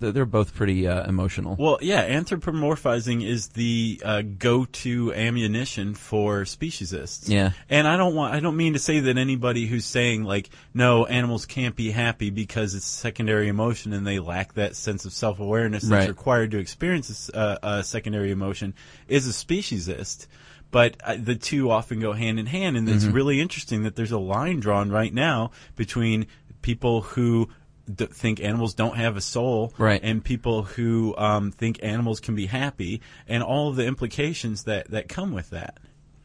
They're 0.00 0.26
both 0.26 0.54
pretty 0.54 0.86
uh, 0.86 1.06
emotional. 1.08 1.56
Well, 1.58 1.78
yeah, 1.80 2.06
anthropomorphizing 2.06 3.24
is 3.26 3.48
the 3.48 4.02
uh, 4.04 4.22
go-to 4.22 5.14
ammunition 5.14 5.94
for 5.94 6.44
speciesists. 6.44 7.28
Yeah. 7.28 7.52
and 7.70 7.86
I 7.88 7.96
don't 7.96 8.14
want—I 8.14 8.40
don't 8.40 8.56
mean 8.56 8.74
to 8.74 8.78
say 8.78 9.00
that 9.00 9.16
anybody 9.16 9.66
who's 9.66 9.86
saying 9.86 10.24
like, 10.24 10.50
no, 10.74 11.06
animals 11.06 11.46
can't 11.46 11.74
be 11.74 11.90
happy 11.90 12.30
because 12.30 12.74
it's 12.74 12.84
secondary 12.84 13.48
emotion 13.48 13.92
and 13.94 14.06
they 14.06 14.18
lack 14.18 14.54
that 14.54 14.76
sense 14.76 15.04
of 15.06 15.12
self-awareness 15.12 15.84
that's 15.84 15.90
Right. 16.00 16.08
required 16.08 16.50
to 16.50 16.58
experience 16.58 17.08
a 17.08 17.12
s- 17.12 17.30
uh, 17.30 17.58
a 17.62 17.84
secondary 17.84 18.30
emotion 18.30 18.74
is 19.08 19.26
a 19.26 19.30
speciesist. 19.30 20.26
But 20.74 20.96
uh, 21.04 21.16
the 21.22 21.36
two 21.36 21.70
often 21.70 22.00
go 22.00 22.12
hand 22.14 22.40
in 22.40 22.46
hand, 22.46 22.76
and 22.76 22.88
Mm-hmm. 22.88 22.96
it's 22.96 23.04
really 23.06 23.40
interesting 23.40 23.84
that 23.84 23.94
there's 23.94 24.10
a 24.10 24.18
line 24.18 24.58
drawn 24.58 24.90
right 24.90 25.14
now 25.14 25.52
between 25.76 26.26
people 26.62 27.02
who 27.02 27.48
d- 27.94 28.06
think 28.06 28.40
animals 28.42 28.74
don't 28.74 28.96
have 28.96 29.16
a 29.16 29.20
soul, 29.20 29.72
Right. 29.78 30.00
and 30.02 30.24
people 30.24 30.64
who 30.64 31.14
um, 31.16 31.52
think 31.52 31.78
animals 31.84 32.18
can 32.18 32.34
be 32.34 32.46
happy, 32.46 33.02
and 33.28 33.40
all 33.44 33.68
of 33.68 33.76
the 33.76 33.86
implications 33.86 34.64
that, 34.64 34.90
that 34.90 35.08
come 35.08 35.30
with 35.32 35.50
that. 35.50 35.78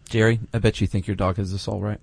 Jerry, 0.10 0.40
I 0.52 0.58
bet 0.58 0.82
you 0.82 0.88
think 0.88 1.06
your 1.06 1.16
dog 1.16 1.38
has 1.38 1.54
a 1.54 1.60
soul, 1.60 1.80
right? 1.80 2.00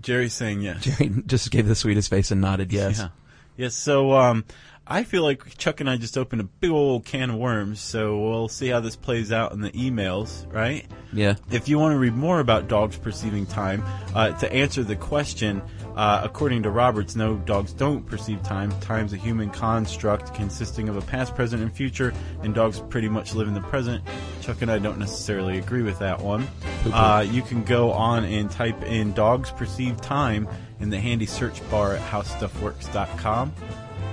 Jerry's 0.00 0.34
saying 0.34 0.60
yes. 0.60 0.84
Jerry 0.98 1.10
just 1.26 1.50
gave 1.50 1.66
the 1.66 1.74
sweetest 1.74 2.08
face 2.10 2.30
and 2.30 2.40
nodded 2.40 2.72
yes. 2.72 2.98
Yeah. 3.00 3.08
Yes. 3.56 3.74
So 3.74 4.12
um, 4.12 4.44
I 4.86 5.04
feel 5.04 5.22
like 5.22 5.56
Chuck 5.58 5.80
and 5.80 5.88
I 5.88 5.96
just 5.96 6.18
opened 6.18 6.40
a 6.40 6.44
big 6.44 6.70
old 6.70 7.04
can 7.04 7.30
of 7.30 7.36
worms. 7.36 7.80
So 7.80 8.18
we'll 8.18 8.48
see 8.48 8.68
how 8.68 8.80
this 8.80 8.96
plays 8.96 9.30
out 9.30 9.52
in 9.52 9.60
the 9.60 9.70
emails, 9.70 10.52
right? 10.52 10.86
Yeah. 11.12 11.36
If 11.50 11.68
you 11.68 11.78
want 11.78 11.92
to 11.92 11.98
read 11.98 12.14
more 12.14 12.40
about 12.40 12.68
dogs 12.68 12.96
perceiving 12.96 13.46
time, 13.46 13.84
uh, 14.14 14.32
to 14.38 14.52
answer 14.52 14.82
the 14.82 14.96
question, 14.96 15.62
uh, 15.94 16.22
according 16.24 16.64
to 16.64 16.70
Roberts, 16.70 17.14
no, 17.14 17.36
dogs 17.36 17.72
don't 17.72 18.04
perceive 18.04 18.42
time. 18.42 18.72
Time's 18.80 19.12
a 19.12 19.16
human 19.16 19.50
construct 19.50 20.34
consisting 20.34 20.88
of 20.88 20.96
a 20.96 21.02
past, 21.02 21.34
present, 21.34 21.62
and 21.62 21.72
future, 21.72 22.12
and 22.42 22.54
dogs 22.54 22.80
pretty 22.88 23.08
much 23.08 23.34
live 23.34 23.46
in 23.46 23.54
the 23.54 23.60
present. 23.60 24.02
Chuck 24.40 24.62
and 24.62 24.70
I 24.70 24.78
don't 24.78 24.98
necessarily 24.98 25.58
agree 25.58 25.82
with 25.82 25.98
that 26.00 26.20
one. 26.20 26.48
Uh, 26.86 27.24
you 27.30 27.42
can 27.42 27.62
go 27.62 27.92
on 27.92 28.24
and 28.24 28.50
type 28.50 28.82
in 28.82 29.12
dogs 29.12 29.50
perceive 29.52 30.00
time 30.00 30.48
in 30.80 30.90
the 30.90 30.98
handy 30.98 31.26
search 31.26 31.60
bar 31.70 31.94
at 31.94 32.02
howstuffworks.com. 32.02 33.54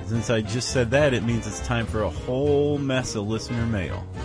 Since 0.10 0.32
I 0.32 0.42
just 0.42 0.72
said 0.72 0.90
that, 0.90 1.14
it 1.14 1.24
means 1.24 1.46
it's 1.46 1.60
time 1.68 1.86
for 1.86 2.02
a 2.02 2.10
whole 2.10 2.80
mess 2.80 3.14
of 3.14 3.28
listener 3.28 3.68
mail. 3.68 4.04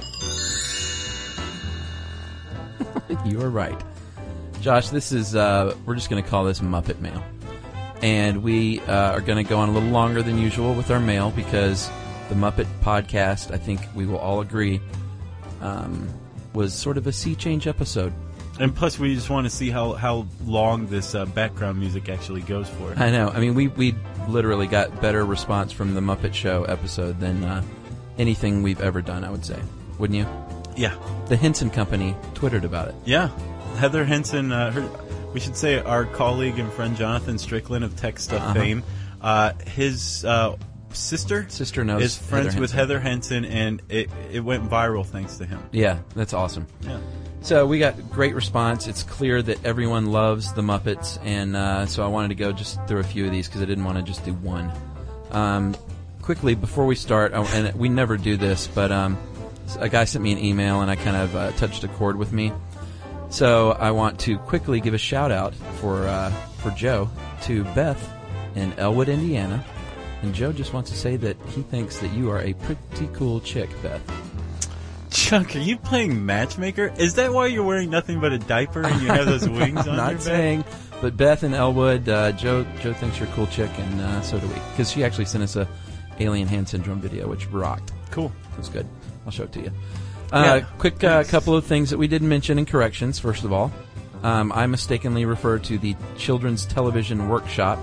You 3.26 3.42
are 3.42 3.50
right. 3.50 3.78
Josh, 4.62 4.88
this 4.88 5.12
is, 5.12 5.36
uh, 5.36 5.76
we're 5.84 5.94
just 5.94 6.08
going 6.08 6.22
to 6.22 6.28
call 6.28 6.44
this 6.44 6.60
Muppet 6.60 7.00
Mail. 7.00 7.22
And 8.00 8.42
we 8.42 8.80
uh, 8.80 9.12
are 9.12 9.20
going 9.20 9.44
to 9.44 9.48
go 9.48 9.58
on 9.58 9.68
a 9.68 9.72
little 9.72 9.90
longer 9.90 10.22
than 10.22 10.38
usual 10.38 10.74
with 10.74 10.90
our 10.90 11.00
mail 11.00 11.30
because 11.30 11.90
the 12.30 12.34
Muppet 12.34 12.66
podcast, 12.80 13.52
I 13.52 13.58
think 13.58 13.82
we 13.94 14.06
will 14.06 14.18
all 14.18 14.40
agree, 14.40 14.80
um, 15.60 16.08
was 16.54 16.72
sort 16.72 16.96
of 16.96 17.06
a 17.06 17.12
sea 17.12 17.34
change 17.34 17.66
episode. 17.66 18.14
And 18.58 18.74
plus, 18.74 18.98
we 18.98 19.14
just 19.14 19.28
want 19.28 19.46
to 19.46 19.50
see 19.50 19.68
how, 19.68 19.92
how 19.92 20.26
long 20.46 20.86
this 20.86 21.14
uh, 21.14 21.26
background 21.26 21.78
music 21.78 22.08
actually 22.08 22.40
goes 22.42 22.68
for. 22.70 22.94
I 22.96 23.10
know. 23.10 23.28
I 23.28 23.40
mean, 23.40 23.54
we, 23.54 23.68
we 23.68 23.94
literally 24.28 24.66
got 24.66 25.00
better 25.00 25.24
response 25.24 25.72
from 25.72 25.94
the 25.94 26.00
Muppet 26.00 26.34
Show 26.34 26.64
episode 26.64 27.20
than 27.20 27.44
uh, 27.44 27.62
anything 28.18 28.62
we've 28.62 28.80
ever 28.80 29.00
done, 29.02 29.24
I 29.24 29.30
would 29.30 29.44
say. 29.44 29.60
Wouldn't 29.98 30.16
you? 30.18 30.26
Yeah, 30.76 30.96
The 31.28 31.36
Henson 31.36 31.70
Company 31.70 32.16
twittered 32.34 32.64
about 32.64 32.88
it. 32.88 32.94
yeah. 33.04 33.28
Heather 33.76 34.04
Henson, 34.04 34.52
uh, 34.52 34.70
her, 34.70 34.88
we 35.32 35.40
should 35.40 35.56
say 35.56 35.78
our 35.80 36.04
colleague 36.04 36.58
and 36.60 36.72
friend 36.72 36.96
Jonathan 36.96 37.38
Strickland 37.38 37.84
of 37.84 37.96
Tech 37.96 38.18
Stuff 38.20 38.40
Uh-huh. 38.42 38.54
fame, 38.54 38.82
uh, 39.20 39.52
his 39.66 40.24
uh, 40.24 40.56
sister 40.92 41.46
Sister 41.48 41.82
knows 41.84 42.02
is 42.02 42.16
friends 42.18 42.54
Heather 42.54 42.60
with 42.60 42.70
Henson. 42.72 42.78
Heather 42.78 43.00
Henson, 43.00 43.44
and 43.44 43.82
it, 43.88 44.10
it 44.32 44.40
went 44.40 44.68
viral 44.70 45.04
thanks 45.04 45.38
to 45.38 45.44
him. 45.46 45.60
Yeah, 45.72 45.98
that's 46.14 46.32
awesome. 46.34 46.66
Yeah. 46.82 46.98
So 47.44 47.66
we 47.66 47.78
got 47.78 48.10
great 48.10 48.34
response. 48.34 48.86
It's 48.86 49.02
clear 49.02 49.42
that 49.42 49.66
everyone 49.66 50.06
loves 50.06 50.54
the 50.54 50.62
Muppets, 50.62 51.18
and 51.22 51.54
uh, 51.54 51.84
so 51.84 52.02
I 52.02 52.06
wanted 52.06 52.28
to 52.28 52.36
go 52.36 52.52
just 52.52 52.78
through 52.86 53.00
a 53.00 53.04
few 53.04 53.26
of 53.26 53.32
these 53.32 53.48
because 53.48 53.60
I 53.60 53.66
didn't 53.66 53.84
want 53.84 53.98
to 53.98 54.02
just 54.02 54.24
do 54.24 54.32
one. 54.32 54.72
Um, 55.30 55.76
quickly 56.22 56.54
before 56.54 56.86
we 56.86 56.94
start, 56.94 57.34
and 57.34 57.74
we 57.74 57.90
never 57.90 58.16
do 58.16 58.38
this, 58.38 58.66
but 58.66 58.90
um, 58.90 59.18
a 59.78 59.90
guy 59.90 60.04
sent 60.04 60.24
me 60.24 60.32
an 60.32 60.38
email 60.38 60.80
and 60.80 60.90
I 60.90 60.96
kind 60.96 61.16
of 61.16 61.36
uh, 61.36 61.52
touched 61.52 61.84
a 61.84 61.88
chord 61.88 62.16
with 62.16 62.32
me. 62.32 62.50
So 63.28 63.72
I 63.72 63.90
want 63.90 64.20
to 64.20 64.38
quickly 64.38 64.80
give 64.80 64.94
a 64.94 64.98
shout 64.98 65.30
out 65.30 65.54
for 65.54 66.08
uh, 66.08 66.30
for 66.62 66.70
Joe 66.70 67.10
to 67.42 67.64
Beth 67.74 68.10
in 68.54 68.72
Elwood, 68.78 69.10
Indiana. 69.10 69.62
And 70.22 70.34
Joe 70.34 70.50
just 70.50 70.72
wants 70.72 70.88
to 70.92 70.96
say 70.96 71.16
that 71.16 71.36
he 71.48 71.60
thinks 71.60 71.98
that 71.98 72.10
you 72.12 72.30
are 72.30 72.40
a 72.40 72.54
pretty 72.54 73.08
cool 73.12 73.42
chick, 73.42 73.68
Beth. 73.82 74.23
Chuck, 75.14 75.54
are 75.54 75.60
you 75.60 75.76
playing 75.76 76.26
matchmaker? 76.26 76.92
Is 76.98 77.14
that 77.14 77.32
why 77.32 77.46
you're 77.46 77.62
wearing 77.64 77.88
nothing 77.88 78.20
but 78.20 78.32
a 78.32 78.38
diaper 78.38 78.82
and 78.84 79.00
you 79.00 79.06
have 79.08 79.26
those 79.26 79.48
wings 79.48 79.86
on 79.86 79.96
Not 79.96 80.08
your 80.10 80.14
back? 80.18 80.20
saying, 80.20 80.64
but 81.00 81.16
Beth 81.16 81.44
and 81.44 81.54
Elwood, 81.54 82.08
uh, 82.08 82.32
Joe 82.32 82.66
Joe 82.80 82.92
thinks 82.94 83.18
you're 83.20 83.28
a 83.28 83.32
cool 83.32 83.46
chick, 83.46 83.70
and 83.78 84.00
uh, 84.00 84.20
so 84.22 84.40
do 84.40 84.46
we. 84.48 84.54
Because 84.72 84.90
she 84.90 85.04
actually 85.04 85.26
sent 85.26 85.44
us 85.44 85.54
a 85.54 85.68
alien 86.18 86.48
hand 86.48 86.68
syndrome 86.68 87.00
video, 87.00 87.28
which 87.28 87.46
rocked. 87.48 87.92
Cool. 88.10 88.32
It 88.52 88.58
was 88.58 88.68
good. 88.68 88.86
I'll 89.24 89.30
show 89.30 89.44
it 89.44 89.52
to 89.52 89.60
you. 89.60 89.70
Uh, 90.32 90.42
Yeah, 90.42 90.60
quick 90.78 91.02
uh, 91.04 91.22
couple 91.24 91.54
of 91.56 91.64
things 91.64 91.90
that 91.90 91.98
we 91.98 92.08
didn't 92.08 92.28
mention 92.28 92.58
in 92.58 92.66
corrections. 92.66 93.20
First 93.20 93.44
of 93.44 93.52
all, 93.52 93.72
um, 94.24 94.50
I 94.52 94.66
mistakenly 94.66 95.26
referred 95.26 95.62
to 95.64 95.78
the 95.78 95.94
Children's 96.18 96.66
Television 96.66 97.28
Workshop 97.28 97.78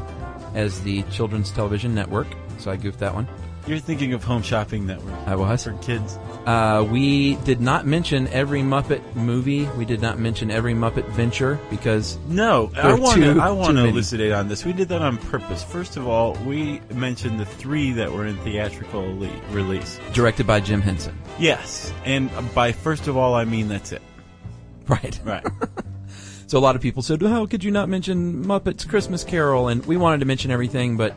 as 0.53 0.81
the 0.83 1.03
Children's 1.03 1.49
Television 1.51 1.95
Network, 1.95 2.27
so 2.57 2.71
I 2.71 2.75
goofed 2.75 2.99
that 2.99 3.13
one. 3.15 3.25
You're 3.67 3.79
thinking 3.79 4.13
of 4.13 4.23
Home 4.23 4.41
Shopping 4.41 4.87
Network 4.87 5.13
I 5.27 5.35
was. 5.35 5.63
for 5.63 5.73
kids. 5.73 6.17
Uh, 6.45 6.85
we 6.89 7.35
did 7.37 7.61
not 7.61 7.85
mention 7.85 8.27
every 8.29 8.61
Muppet 8.61 9.15
movie. 9.15 9.65
We 9.77 9.85
did 9.85 10.01
not 10.01 10.17
mention 10.17 10.49
every 10.49 10.73
Muppet 10.73 11.07
venture 11.09 11.59
because 11.69 12.17
No, 12.27 12.71
I 12.75 12.95
want 12.95 13.21
to. 13.21 13.39
I 13.39 13.51
want 13.51 13.77
to 13.77 13.85
elucidate 13.85 14.31
on 14.31 14.47
this. 14.47 14.65
We 14.65 14.73
did 14.73 14.89
that 14.89 15.01
on 15.03 15.17
purpose. 15.17 15.63
First 15.63 15.95
of 15.97 16.07
all, 16.07 16.33
we 16.45 16.81
mentioned 16.93 17.39
the 17.39 17.45
three 17.45 17.91
that 17.93 18.11
were 18.11 18.25
in 18.25 18.35
theatrical 18.37 19.13
release. 19.51 19.99
directed 20.13 20.47
by 20.47 20.59
Jim 20.59 20.81
Henson. 20.81 21.15
Yes, 21.37 21.93
and 22.03 22.31
by 22.55 22.71
first 22.71 23.07
of 23.07 23.15
all, 23.17 23.35
I 23.35 23.45
mean 23.45 23.67
that's 23.67 23.91
it. 23.91 24.01
Right. 24.87 25.19
Right. 25.23 25.45
So 26.47 26.57
a 26.57 26.59
lot 26.59 26.75
of 26.75 26.81
people 26.81 27.01
said, 27.01 27.21
"How 27.21 27.45
could 27.45 27.63
you 27.63 27.71
not 27.71 27.87
mention 27.87 28.43
Muppets 28.43 28.85
Christmas 28.85 29.23
Carol?" 29.23 29.69
And 29.69 29.85
we 29.85 29.95
wanted 29.95 30.19
to 30.19 30.25
mention 30.25 30.51
everything, 30.51 30.97
but 30.97 31.15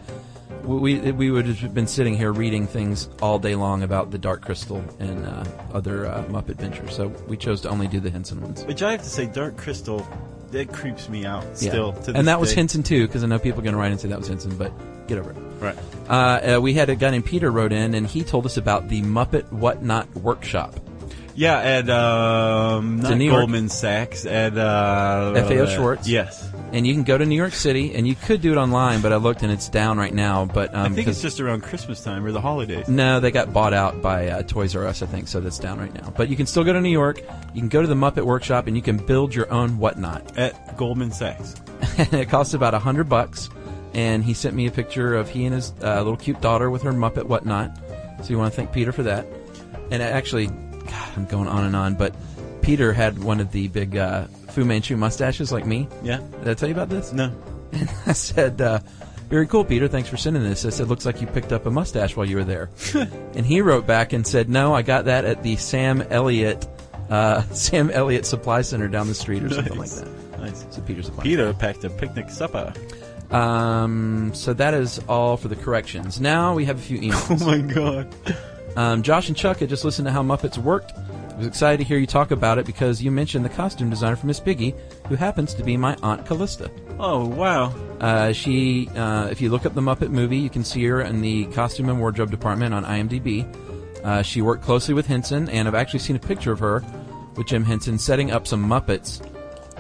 we 0.65 1.13
we 1.13 1.31
would 1.31 1.47
have 1.47 1.75
been 1.75 1.87
sitting 1.87 2.17
here 2.17 2.33
reading 2.33 2.67
things 2.67 3.09
all 3.21 3.39
day 3.39 3.55
long 3.55 3.83
about 3.83 4.11
the 4.11 4.19
Dark 4.19 4.43
Crystal 4.43 4.83
and 4.99 5.27
uh, 5.27 5.45
other 5.73 6.07
uh, 6.07 6.25
Muppet 6.25 6.57
ventures. 6.57 6.95
So 6.95 7.09
we 7.29 7.37
chose 7.37 7.61
to 7.63 7.69
only 7.69 7.87
do 7.89 8.01
the 8.01 8.11
Henson 8.11 8.41
ones. 8.41 8.65
Which 8.65 8.83
I 8.83 8.93
have 8.93 9.03
to 9.03 9.09
say, 9.09 9.27
Dark 9.27 9.57
Crystal, 9.57 10.07
that 10.51 10.73
creeps 10.73 11.09
me 11.09 11.25
out 11.27 11.45
Yeah. 11.45 11.55
still. 11.71 11.93
To 11.93 12.01
this 12.01 12.15
and 12.17 12.29
that 12.29 12.41
was. 12.41 12.53
Henson 12.55 12.83
too, 12.83 13.07
because 13.07 13.23
I 13.25 13.27
know 13.27 13.39
people 13.39 13.61
are 13.61 13.65
going 13.65 13.75
to 13.75 13.81
write 13.81 13.93
and 13.93 14.01
say 14.01 14.09
that 14.09 14.19
was 14.19 14.29
Henson, 14.29 14.57
but 14.57 14.73
get 15.07 15.19
over 15.19 15.31
it. 15.31 15.37
Right. 15.61 15.77
Uh, 16.09 16.57
uh, 16.57 16.61
we 16.61 16.75
had 16.75 16.89
a 16.91 16.95
guy 16.97 17.11
named 17.11 17.27
Peter 17.27 17.51
wrote 17.51 17.73
in, 17.73 17.95
and 17.95 18.07
he 18.07 18.23
told 18.23 18.47
us 18.47 18.57
about 18.57 18.89
the 18.89 19.03
Muppet 19.03 19.51
Whatnot 19.53 20.15
Workshop. 20.17 20.75
Yeah, 21.37 21.59
at 21.59 21.91
um, 21.91 23.01
not. 23.01 23.19
Goldman 23.19 23.69
Sachs, 23.69 24.25
at 24.25 24.57
uh, 24.57 25.35
FAO 25.49 25.67
Schwarz. 25.67 26.09
Yes, 26.09 26.49
And 26.75 26.85
you 26.85 26.93
can 26.93 27.05
go 27.05 27.17
to 27.17 27.25
New 27.25 27.37
York 27.37 27.53
City, 27.53 27.95
and 27.95 28.05
you 28.05 28.17
could 28.17 28.41
do 28.41 28.51
it 28.51 28.57
online, 28.57 29.01
but 29.01 29.13
I 29.13 29.17
looked 29.17 29.45
and 29.45 29.53
it's 29.53 29.69
down 29.69 29.97
right 29.97 30.13
now. 30.13 30.45
But 30.45 30.75
um, 30.75 30.91
I 30.91 30.95
think 30.97 31.07
it's 31.07 31.23
just 31.23 31.39
around 31.39 31.63
Christmas 31.63 32.03
time 32.03 32.27
or 32.27 32.33
the 32.33 32.41
holidays. 32.41 32.89
No, 32.89 33.21
they 33.21 33.31
got 33.31 33.53
bought 33.53 33.73
out 33.73 34.03
by 34.03 34.27
uh, 34.27 34.43
Toys 34.43 34.75
R 34.75 34.85
Us, 34.85 35.01
I 35.01 35.07
think, 35.07 35.29
so 35.29 35.39
that's 35.39 35.61
down 35.61 35.79
right 35.79 35.95
now. 35.95 36.13
But 36.17 36.31
you 36.31 36.35
can 36.35 36.47
still 36.47 36.65
go 36.65 36.73
to 36.73 36.81
New 36.81 36.91
York. 36.91 37.21
You 37.55 37.61
can 37.61 37.69
go 37.69 37.81
to 37.81 37.87
the 37.87 37.95
Muppet 37.95 38.25
Workshop, 38.25 38.67
and 38.67 38.75
you 38.75 38.83
can 38.83 38.97
build 38.97 39.33
your 39.33 39.49
own 39.53 39.79
whatnot. 39.79 40.37
At 40.37 40.77
Goldman 40.77 41.13
Sachs. 41.13 41.55
and 41.97 42.13
it 42.13 42.29
costs 42.29 42.55
about 42.55 42.75
a 42.75 42.81
hundred 42.81 43.09
bucks. 43.09 43.51
And 43.93 44.25
he 44.25 44.35
sent 44.35 44.57
me 44.57 44.67
a 44.67 44.73
picture 44.73 45.15
of 45.15 45.31
he 45.31 45.45
and 45.45 45.55
his 45.55 45.73
uh, 45.81 45.99
little 45.99 46.17
cute 46.17 46.41
daughter 46.41 46.71
with 46.71 46.83
her 46.83 46.93
Muppet 46.93 47.27
whatnot. 47.27 47.71
So 48.25 48.31
you 48.31 48.39
want 48.39 48.53
to 48.53 48.57
thank 48.57 48.73
Peter 48.73 48.91
for 48.91 49.05
that. 49.05 49.29
And 49.93 50.03
actually, 50.03 50.49
God, 50.49 51.09
I'm 51.15 51.27
going 51.27 51.47
on 51.47 51.63
and 51.67 51.77
on, 51.77 51.95
but 51.95 52.17
Peter 52.63 52.93
had 52.93 53.23
one 53.23 53.39
of 53.39 53.53
the 53.53 53.69
big 53.69 53.97
uh, 53.97 54.27
Fu 54.55 54.65
Manchu 54.65 54.97
mustaches 54.97 55.51
like 55.51 55.67
me. 55.67 55.89
Yeah. 56.03 56.21
Did 56.39 56.49
I 56.49 56.55
tell 56.55 56.69
you 56.69 56.75
about 56.75 56.89
this? 56.89 57.13
No. 57.13 57.33
And 57.73 57.91
I 58.07 58.13
said, 58.13 58.61
uh, 58.61 58.79
"Very 59.29 59.49
cool, 59.49 59.65
Peter. 59.65 59.89
Thanks 59.89 60.09
for 60.09 60.17
sending 60.17 60.45
this." 60.45 60.65
I 60.65 60.69
said, 60.71 60.87
"Looks 60.87 61.05
like 61.05 61.21
you 61.21 61.27
picked 61.27 61.53
up 61.53 61.67
a 61.67 61.71
mustache 61.73 62.15
while 62.15 62.25
you 62.25 62.37
were 62.37 62.45
there." 62.45 62.71
and 62.95 63.45
he 63.45 63.61
wrote 63.63 63.85
back 63.85 64.13
and 64.13 64.25
said, 64.25 64.49
"No, 64.49 64.73
I 64.73 64.83
got 64.83 65.07
that 65.07 65.25
at 65.25 65.43
the 65.43 65.57
Sam 65.57 66.03
Elliott 66.03 66.69
uh, 67.11 67.43
Sam 67.51 67.91
Elliott 67.91 68.27
Supply 68.27 68.63
Center 68.63 68.87
down 68.87 69.09
the 69.09 69.15
street 69.15 69.43
or 69.43 69.51
something 69.51 69.77
like 69.77 69.91
that." 69.91 70.39
Nice. 70.39 70.65
So 70.71 70.83
Peter's 70.83 71.07
Supply. 71.07 71.25
Peter 71.25 71.53
packed 71.53 71.83
a 71.83 71.91
picnic 71.91 72.31
supper. 72.31 72.73
Um, 73.33 74.31
so 74.35 74.55
that 74.55 74.73
is 74.75 75.01
all 75.09 75.37
for 75.37 75.49
the 75.49 75.57
corrections. 75.57 76.21
Now 76.21 76.55
we 76.55 76.65
have 76.67 76.79
a 76.79 76.83
few 76.83 77.01
emails. 77.01 77.43
Oh 77.43 77.47
my 77.47 77.59
god. 77.59 78.15
Um, 78.77 79.03
Josh 79.03 79.27
and 79.27 79.37
Chuck 79.37 79.59
had 79.59 79.69
just 79.69 79.85
listened 79.85 80.07
to 80.07 80.13
how 80.13 80.23
Muppets 80.23 80.59
worked. 80.59 80.93
I 81.35 81.39
was 81.39 81.47
excited 81.49 81.79
to 81.79 81.85
hear 81.85 81.99
you 81.99 82.07
talk 82.07 82.31
about 82.31 82.59
it 82.59 82.67
because 82.67 83.03
you 83.03 83.11
mentioned 83.11 83.45
the 83.45 83.49
costume 83.49 83.91
designer 83.91 84.15
for 84.15 84.29
Miss 84.29 84.39
Piggy, 84.39 84.73
who 85.09 85.17
happens 85.17 85.53
to 85.55 85.65
be 85.65 85.77
my 85.77 85.97
aunt 86.01 86.25
Callista. 86.25 86.71
Oh 87.01 87.27
wow. 87.27 87.75
Uh, 87.99 88.33
she, 88.33 88.89
uh, 88.91 89.27
if 89.33 89.41
you 89.41 89.51
look 89.51 89.67
up 89.67 89.75
the 89.75 89.81
Muppet 89.81 90.11
movie, 90.11 90.39
you 90.39 90.49
can 90.49 90.63
see 90.63 90.85
her 90.85 91.01
in 91.01 91.21
the 91.21 91.47
costume 91.47 91.89
and 91.89 91.99
wardrobe 91.99 92.31
department 92.31 92.73
on 92.73 92.85
IMDb. 92.85 93.45
Uh, 94.05 94.23
she 94.23 94.43
worked 94.43 94.63
closely 94.63 94.95
with 94.95 95.07
Henson, 95.07 95.49
and 95.49 95.67
I've 95.67 95.75
actually 95.75 96.01
seen 96.01 96.15
a 96.15 96.21
picture 96.21 96.53
of 96.53 96.61
her 96.61 96.85
with 97.35 97.49
Jim 97.49 97.65
Henson 97.65 97.99
setting 97.99 98.31
up 98.31 98.47
some 98.47 98.65
Muppets 98.65 99.21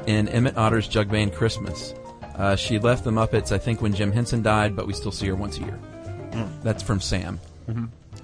in 0.09 0.29
Emmett 0.29 0.57
Otter's 0.57 0.88
Jug 0.88 1.09
Band 1.09 1.35
Christmas. 1.35 1.95
Uh, 2.37 2.57
she 2.57 2.81
left 2.81 3.05
the 3.05 3.12
Muppets, 3.12 3.53
I 3.53 3.59
think, 3.59 3.81
when 3.81 3.95
Jim 3.95 4.11
Henson 4.11 4.43
died, 4.43 4.75
but 4.75 4.88
we 4.88 4.93
still 4.93 5.12
see 5.12 5.29
her 5.29 5.37
once 5.37 5.59
a 5.59 5.61
year. 5.61 5.79
That's 6.64 6.83
from 6.83 7.01
Sam. 7.01 7.38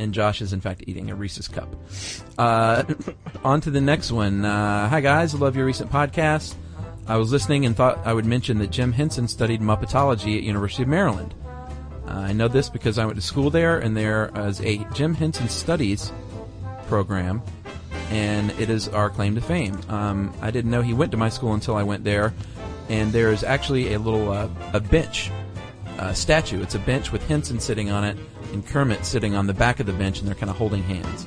And 0.01 0.15
Josh 0.15 0.41
is, 0.41 0.55
in 0.55 0.63
fact, 0.63 0.85
eating 0.87 1.11
a 1.11 1.15
Reese's 1.15 1.47
cup. 1.47 1.69
Uh, 2.39 2.85
on 3.45 3.61
to 3.61 3.71
the 3.71 3.83
next 3.83 4.11
one. 4.11 4.47
Uh, 4.47 4.89
hi, 4.89 5.03
guys. 5.03 5.35
I 5.35 5.39
love 5.39 5.57
your 5.57 5.67
recent 5.67 5.93
podcast. 5.93 6.55
I 7.07 7.17
was 7.17 7.31
listening 7.31 7.67
and 7.67 7.77
thought 7.77 7.99
I 8.07 8.15
would 8.15 8.25
mention 8.25 8.59
that 8.61 8.71
Jim 8.71 8.93
Henson 8.93 9.29
studied 9.29 9.61
Muppetology 9.61 10.39
at 10.39 10.43
University 10.43 10.85
of 10.85 10.89
Maryland. 10.89 11.35
Uh, 12.09 12.13
I 12.13 12.33
know 12.33 12.49
this 12.49 12.71
because 12.71 12.97
I 12.97 13.05
went 13.05 13.17
to 13.17 13.23
school 13.23 13.51
there, 13.51 13.79
and 13.79 13.95
there 13.95 14.31
is 14.35 14.63
a 14.63 14.79
Jim 14.95 15.13
Henson 15.15 15.51
Studies 15.51 16.11
program, 16.87 17.43
and 18.09 18.53
it 18.53 18.71
is 18.71 18.89
our 18.89 19.11
claim 19.11 19.35
to 19.35 19.43
fame. 19.43 19.79
Um, 19.91 20.33
I 20.41 20.51
didn't 20.51 20.71
know 20.71 20.81
he 20.81 20.95
went 20.95 21.13
to 21.13 21.19
my 21.19 21.29
school 21.29 21.53
until 21.53 21.77
I 21.77 21.83
went 21.83 22.05
there, 22.05 22.33
and 22.89 23.13
there 23.13 23.33
is 23.33 23.45
actually 23.45 23.93
a 23.93 23.99
little 23.99 24.33
uh, 24.33 24.49
a 24.73 24.81
bench 24.81 25.31
uh, 26.01 26.13
statue. 26.15 26.61
It's 26.63 26.75
a 26.75 26.79
bench 26.81 27.13
with 27.13 27.27
Henson 27.29 27.61
sitting 27.61 27.91
on 27.91 28.05
it 28.05 28.17
and 28.53 28.67
Kermit 28.67 29.05
sitting 29.05 29.35
on 29.35 29.47
the 29.47 29.55
back 29.55 29.81
of 29.81 29.87
the 29.87 29.93
bench, 29.93 30.19
and 30.19 30.27
they're 30.27 30.35
kind 30.35 30.51
of 30.51 30.57
holding 30.57 30.83
hands. 30.83 31.27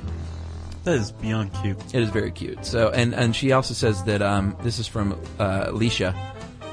That 0.84 0.96
is 0.96 1.12
beyond 1.12 1.52
cute. 1.62 1.78
It 1.94 2.02
is 2.02 2.10
very 2.10 2.30
cute. 2.30 2.66
So, 2.66 2.90
and 2.90 3.14
and 3.14 3.34
she 3.34 3.52
also 3.52 3.72
says 3.72 4.04
that 4.04 4.20
um, 4.20 4.54
this 4.62 4.78
is 4.78 4.86
from 4.86 5.18
uh, 5.38 5.66
Alicia 5.68 6.14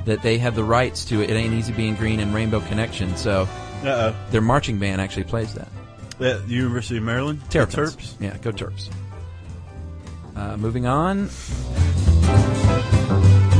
that 0.05 0.21
they 0.21 0.37
have 0.39 0.55
the 0.55 0.63
rights 0.63 1.05
to 1.05 1.21
"It 1.21 1.29
Ain't 1.29 1.53
Easy 1.53 1.71
Being 1.71 1.95
Green" 1.95 2.19
and 2.19 2.33
"Rainbow 2.33 2.59
Connection." 2.61 3.15
So 3.15 3.47
Uh 3.83 4.13
their 4.31 4.41
marching 4.41 4.79
band 4.79 4.99
actually 4.99 5.23
plays 5.23 5.53
that. 5.53 5.69
At 6.19 6.47
the 6.47 6.53
University 6.53 6.97
of 6.97 7.03
Maryland. 7.03 7.41
Terrapins. 7.49 7.95
Terps. 7.95 8.13
Yeah, 8.19 8.37
go 8.37 8.51
Terps. 8.51 8.89
Uh, 10.35 10.57
moving 10.57 10.85
on. 10.85 11.29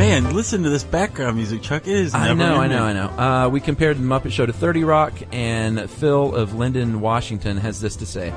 Man, 0.01 0.33
listen 0.33 0.63
to 0.63 0.69
this 0.71 0.83
background 0.83 1.35
music, 1.35 1.61
Chuck. 1.61 1.85
It 1.85 1.93
is. 1.93 2.15
I 2.15 2.33
know, 2.33 2.55
I 2.55 2.65
know, 2.65 2.85
I 2.85 2.91
know. 2.91 3.05
Uh, 3.05 3.49
we 3.49 3.61
compared 3.61 3.97
the 3.97 4.01
Muppet 4.01 4.31
Show 4.31 4.47
to 4.47 4.51
30 4.51 4.83
Rock, 4.83 5.13
and 5.31 5.87
Phil 5.87 6.33
of 6.33 6.53
Lynden, 6.53 6.95
Washington 6.95 7.55
has 7.57 7.79
this 7.79 7.97
to 7.97 8.07
say. 8.07 8.33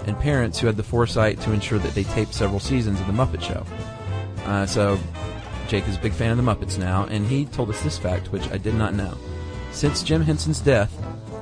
and 0.08 0.19
parents 0.19 0.58
who 0.58 0.65
had 0.65 0.76
the 0.76 0.82
foresight 0.82 1.39
to 1.41 1.52
ensure 1.52 1.78
that 1.78 1.93
they 1.93 2.04
taped 2.04 2.34
several 2.34 2.60
seasons 2.60 2.99
of 2.99 3.06
The 3.06 3.13
Muppet 3.13 3.43
Show. 3.43 3.63
Uh, 4.45 4.65
so, 4.65 4.97
Jake 5.67 5.88
is 5.88 5.97
a 5.97 5.99
big 5.99 6.13
fan 6.13 6.32
of 6.32 6.38
the 6.38 6.43
Muppets 6.43 6.80
now, 6.80 7.06
and 7.06 7.28
he 7.28 7.45
told 7.45 7.69
us 7.69 7.80
this 7.84 7.99
fact, 7.99 8.32
which 8.32 8.49
I 8.49 8.58
did 8.58 8.73
not 8.73 8.95
know. 8.95 9.15
Since 9.71 10.02
Jim 10.02 10.23
Henson's 10.23 10.62
death, 10.62 10.91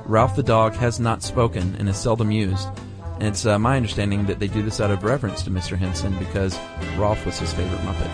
Rolf 0.04 0.36
the 0.36 0.42
dog 0.42 0.74
has 0.74 1.00
not 1.00 1.22
spoken 1.22 1.76
and 1.76 1.88
is 1.88 1.96
seldom 1.96 2.30
used. 2.30 2.68
And 3.14 3.22
it's 3.22 3.46
uh, 3.46 3.58
my 3.58 3.78
understanding 3.78 4.26
that 4.26 4.38
they 4.38 4.48
do 4.48 4.62
this 4.62 4.82
out 4.82 4.90
of 4.90 5.02
reverence 5.02 5.42
to 5.44 5.50
Mr. 5.50 5.78
Henson 5.78 6.14
because 6.18 6.58
Rolf 6.98 7.24
was 7.24 7.38
his 7.38 7.54
favorite 7.54 7.80
Muppet. 7.80 8.10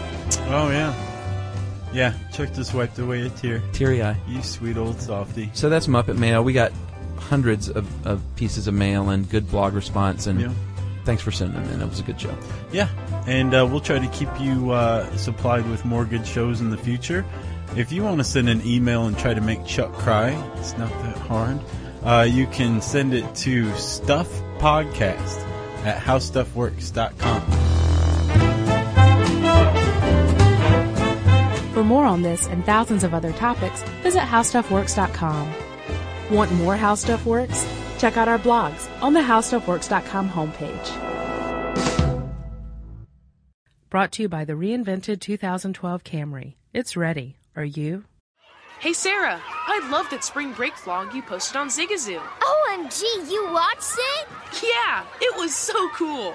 oh 0.52 0.70
yeah. 0.70 1.07
Yeah, 1.92 2.12
Chuck 2.32 2.52
just 2.52 2.74
wiped 2.74 2.98
away 2.98 3.22
a 3.26 3.30
tear. 3.30 3.62
Teary 3.72 4.02
eye. 4.02 4.16
You 4.28 4.42
sweet 4.42 4.76
old 4.76 5.00
softy. 5.00 5.50
So 5.54 5.68
that's 5.68 5.86
Muppet 5.86 6.18
Mail. 6.18 6.42
We 6.44 6.52
got 6.52 6.72
hundreds 7.16 7.68
of, 7.68 8.06
of 8.06 8.20
pieces 8.36 8.68
of 8.68 8.74
mail 8.74 9.08
and 9.10 9.28
good 9.28 9.50
blog 9.50 9.72
response, 9.74 10.26
and 10.26 10.40
Yeah. 10.40 10.52
thanks 11.04 11.22
for 11.22 11.30
sending 11.30 11.62
them 11.62 11.72
in. 11.72 11.80
It 11.82 11.88
was 11.88 12.00
a 12.00 12.02
good 12.02 12.20
show. 12.20 12.36
Yeah, 12.72 12.88
and 13.26 13.54
uh, 13.54 13.66
we'll 13.70 13.80
try 13.80 13.98
to 13.98 14.06
keep 14.08 14.28
you 14.40 14.70
uh, 14.72 15.10
supplied 15.16 15.68
with 15.70 15.84
more 15.84 16.04
good 16.04 16.26
shows 16.26 16.60
in 16.60 16.70
the 16.70 16.76
future. 16.78 17.24
If 17.76 17.90
you 17.92 18.02
want 18.02 18.18
to 18.18 18.24
send 18.24 18.48
an 18.48 18.64
email 18.66 19.06
and 19.06 19.18
try 19.18 19.34
to 19.34 19.40
make 19.40 19.64
Chuck 19.66 19.92
cry, 19.94 20.30
it's 20.58 20.76
not 20.78 20.90
that 21.02 21.16
hard. 21.18 21.58
Uh, 22.02 22.22
you 22.28 22.46
can 22.48 22.80
send 22.80 23.12
it 23.12 23.34
to 23.36 23.64
stuffpodcast 23.72 25.44
at 25.84 26.00
howstuffworks.com. 26.00 27.67
more 31.88 32.04
on 32.04 32.22
this 32.22 32.46
and 32.46 32.64
thousands 32.64 33.02
of 33.02 33.14
other 33.14 33.32
topics, 33.32 33.82
visit 34.02 34.20
howstuffworks.com. 34.20 35.52
Want 36.30 36.52
more 36.52 36.76
How 36.76 36.94
Stuff 36.94 37.24
Works? 37.24 37.66
Check 37.98 38.16
out 38.16 38.28
our 38.28 38.38
blogs 38.38 38.88
on 39.02 39.14
the 39.14 39.20
howstuffworks.com 39.20 40.28
homepage. 40.28 41.08
Brought 43.90 44.12
to 44.12 44.22
you 44.22 44.28
by 44.28 44.44
the 44.44 44.52
reinvented 44.52 45.20
2012 45.20 46.04
Camry. 46.04 46.54
It's 46.74 46.96
ready. 46.96 47.38
Are 47.56 47.64
you? 47.64 48.04
Hey 48.80 48.92
Sarah, 48.92 49.40
I 49.44 49.88
loved 49.90 50.12
that 50.12 50.22
spring 50.22 50.52
break 50.52 50.74
vlog 50.74 51.12
you 51.12 51.22
posted 51.22 51.56
on 51.56 51.68
Zigazoo. 51.68 52.20
OMG, 52.20 53.02
you 53.28 53.50
watched 53.50 53.96
it? 53.98 54.28
Yeah, 54.62 55.04
it 55.20 55.36
was 55.36 55.52
so 55.52 55.88
cool. 55.94 56.34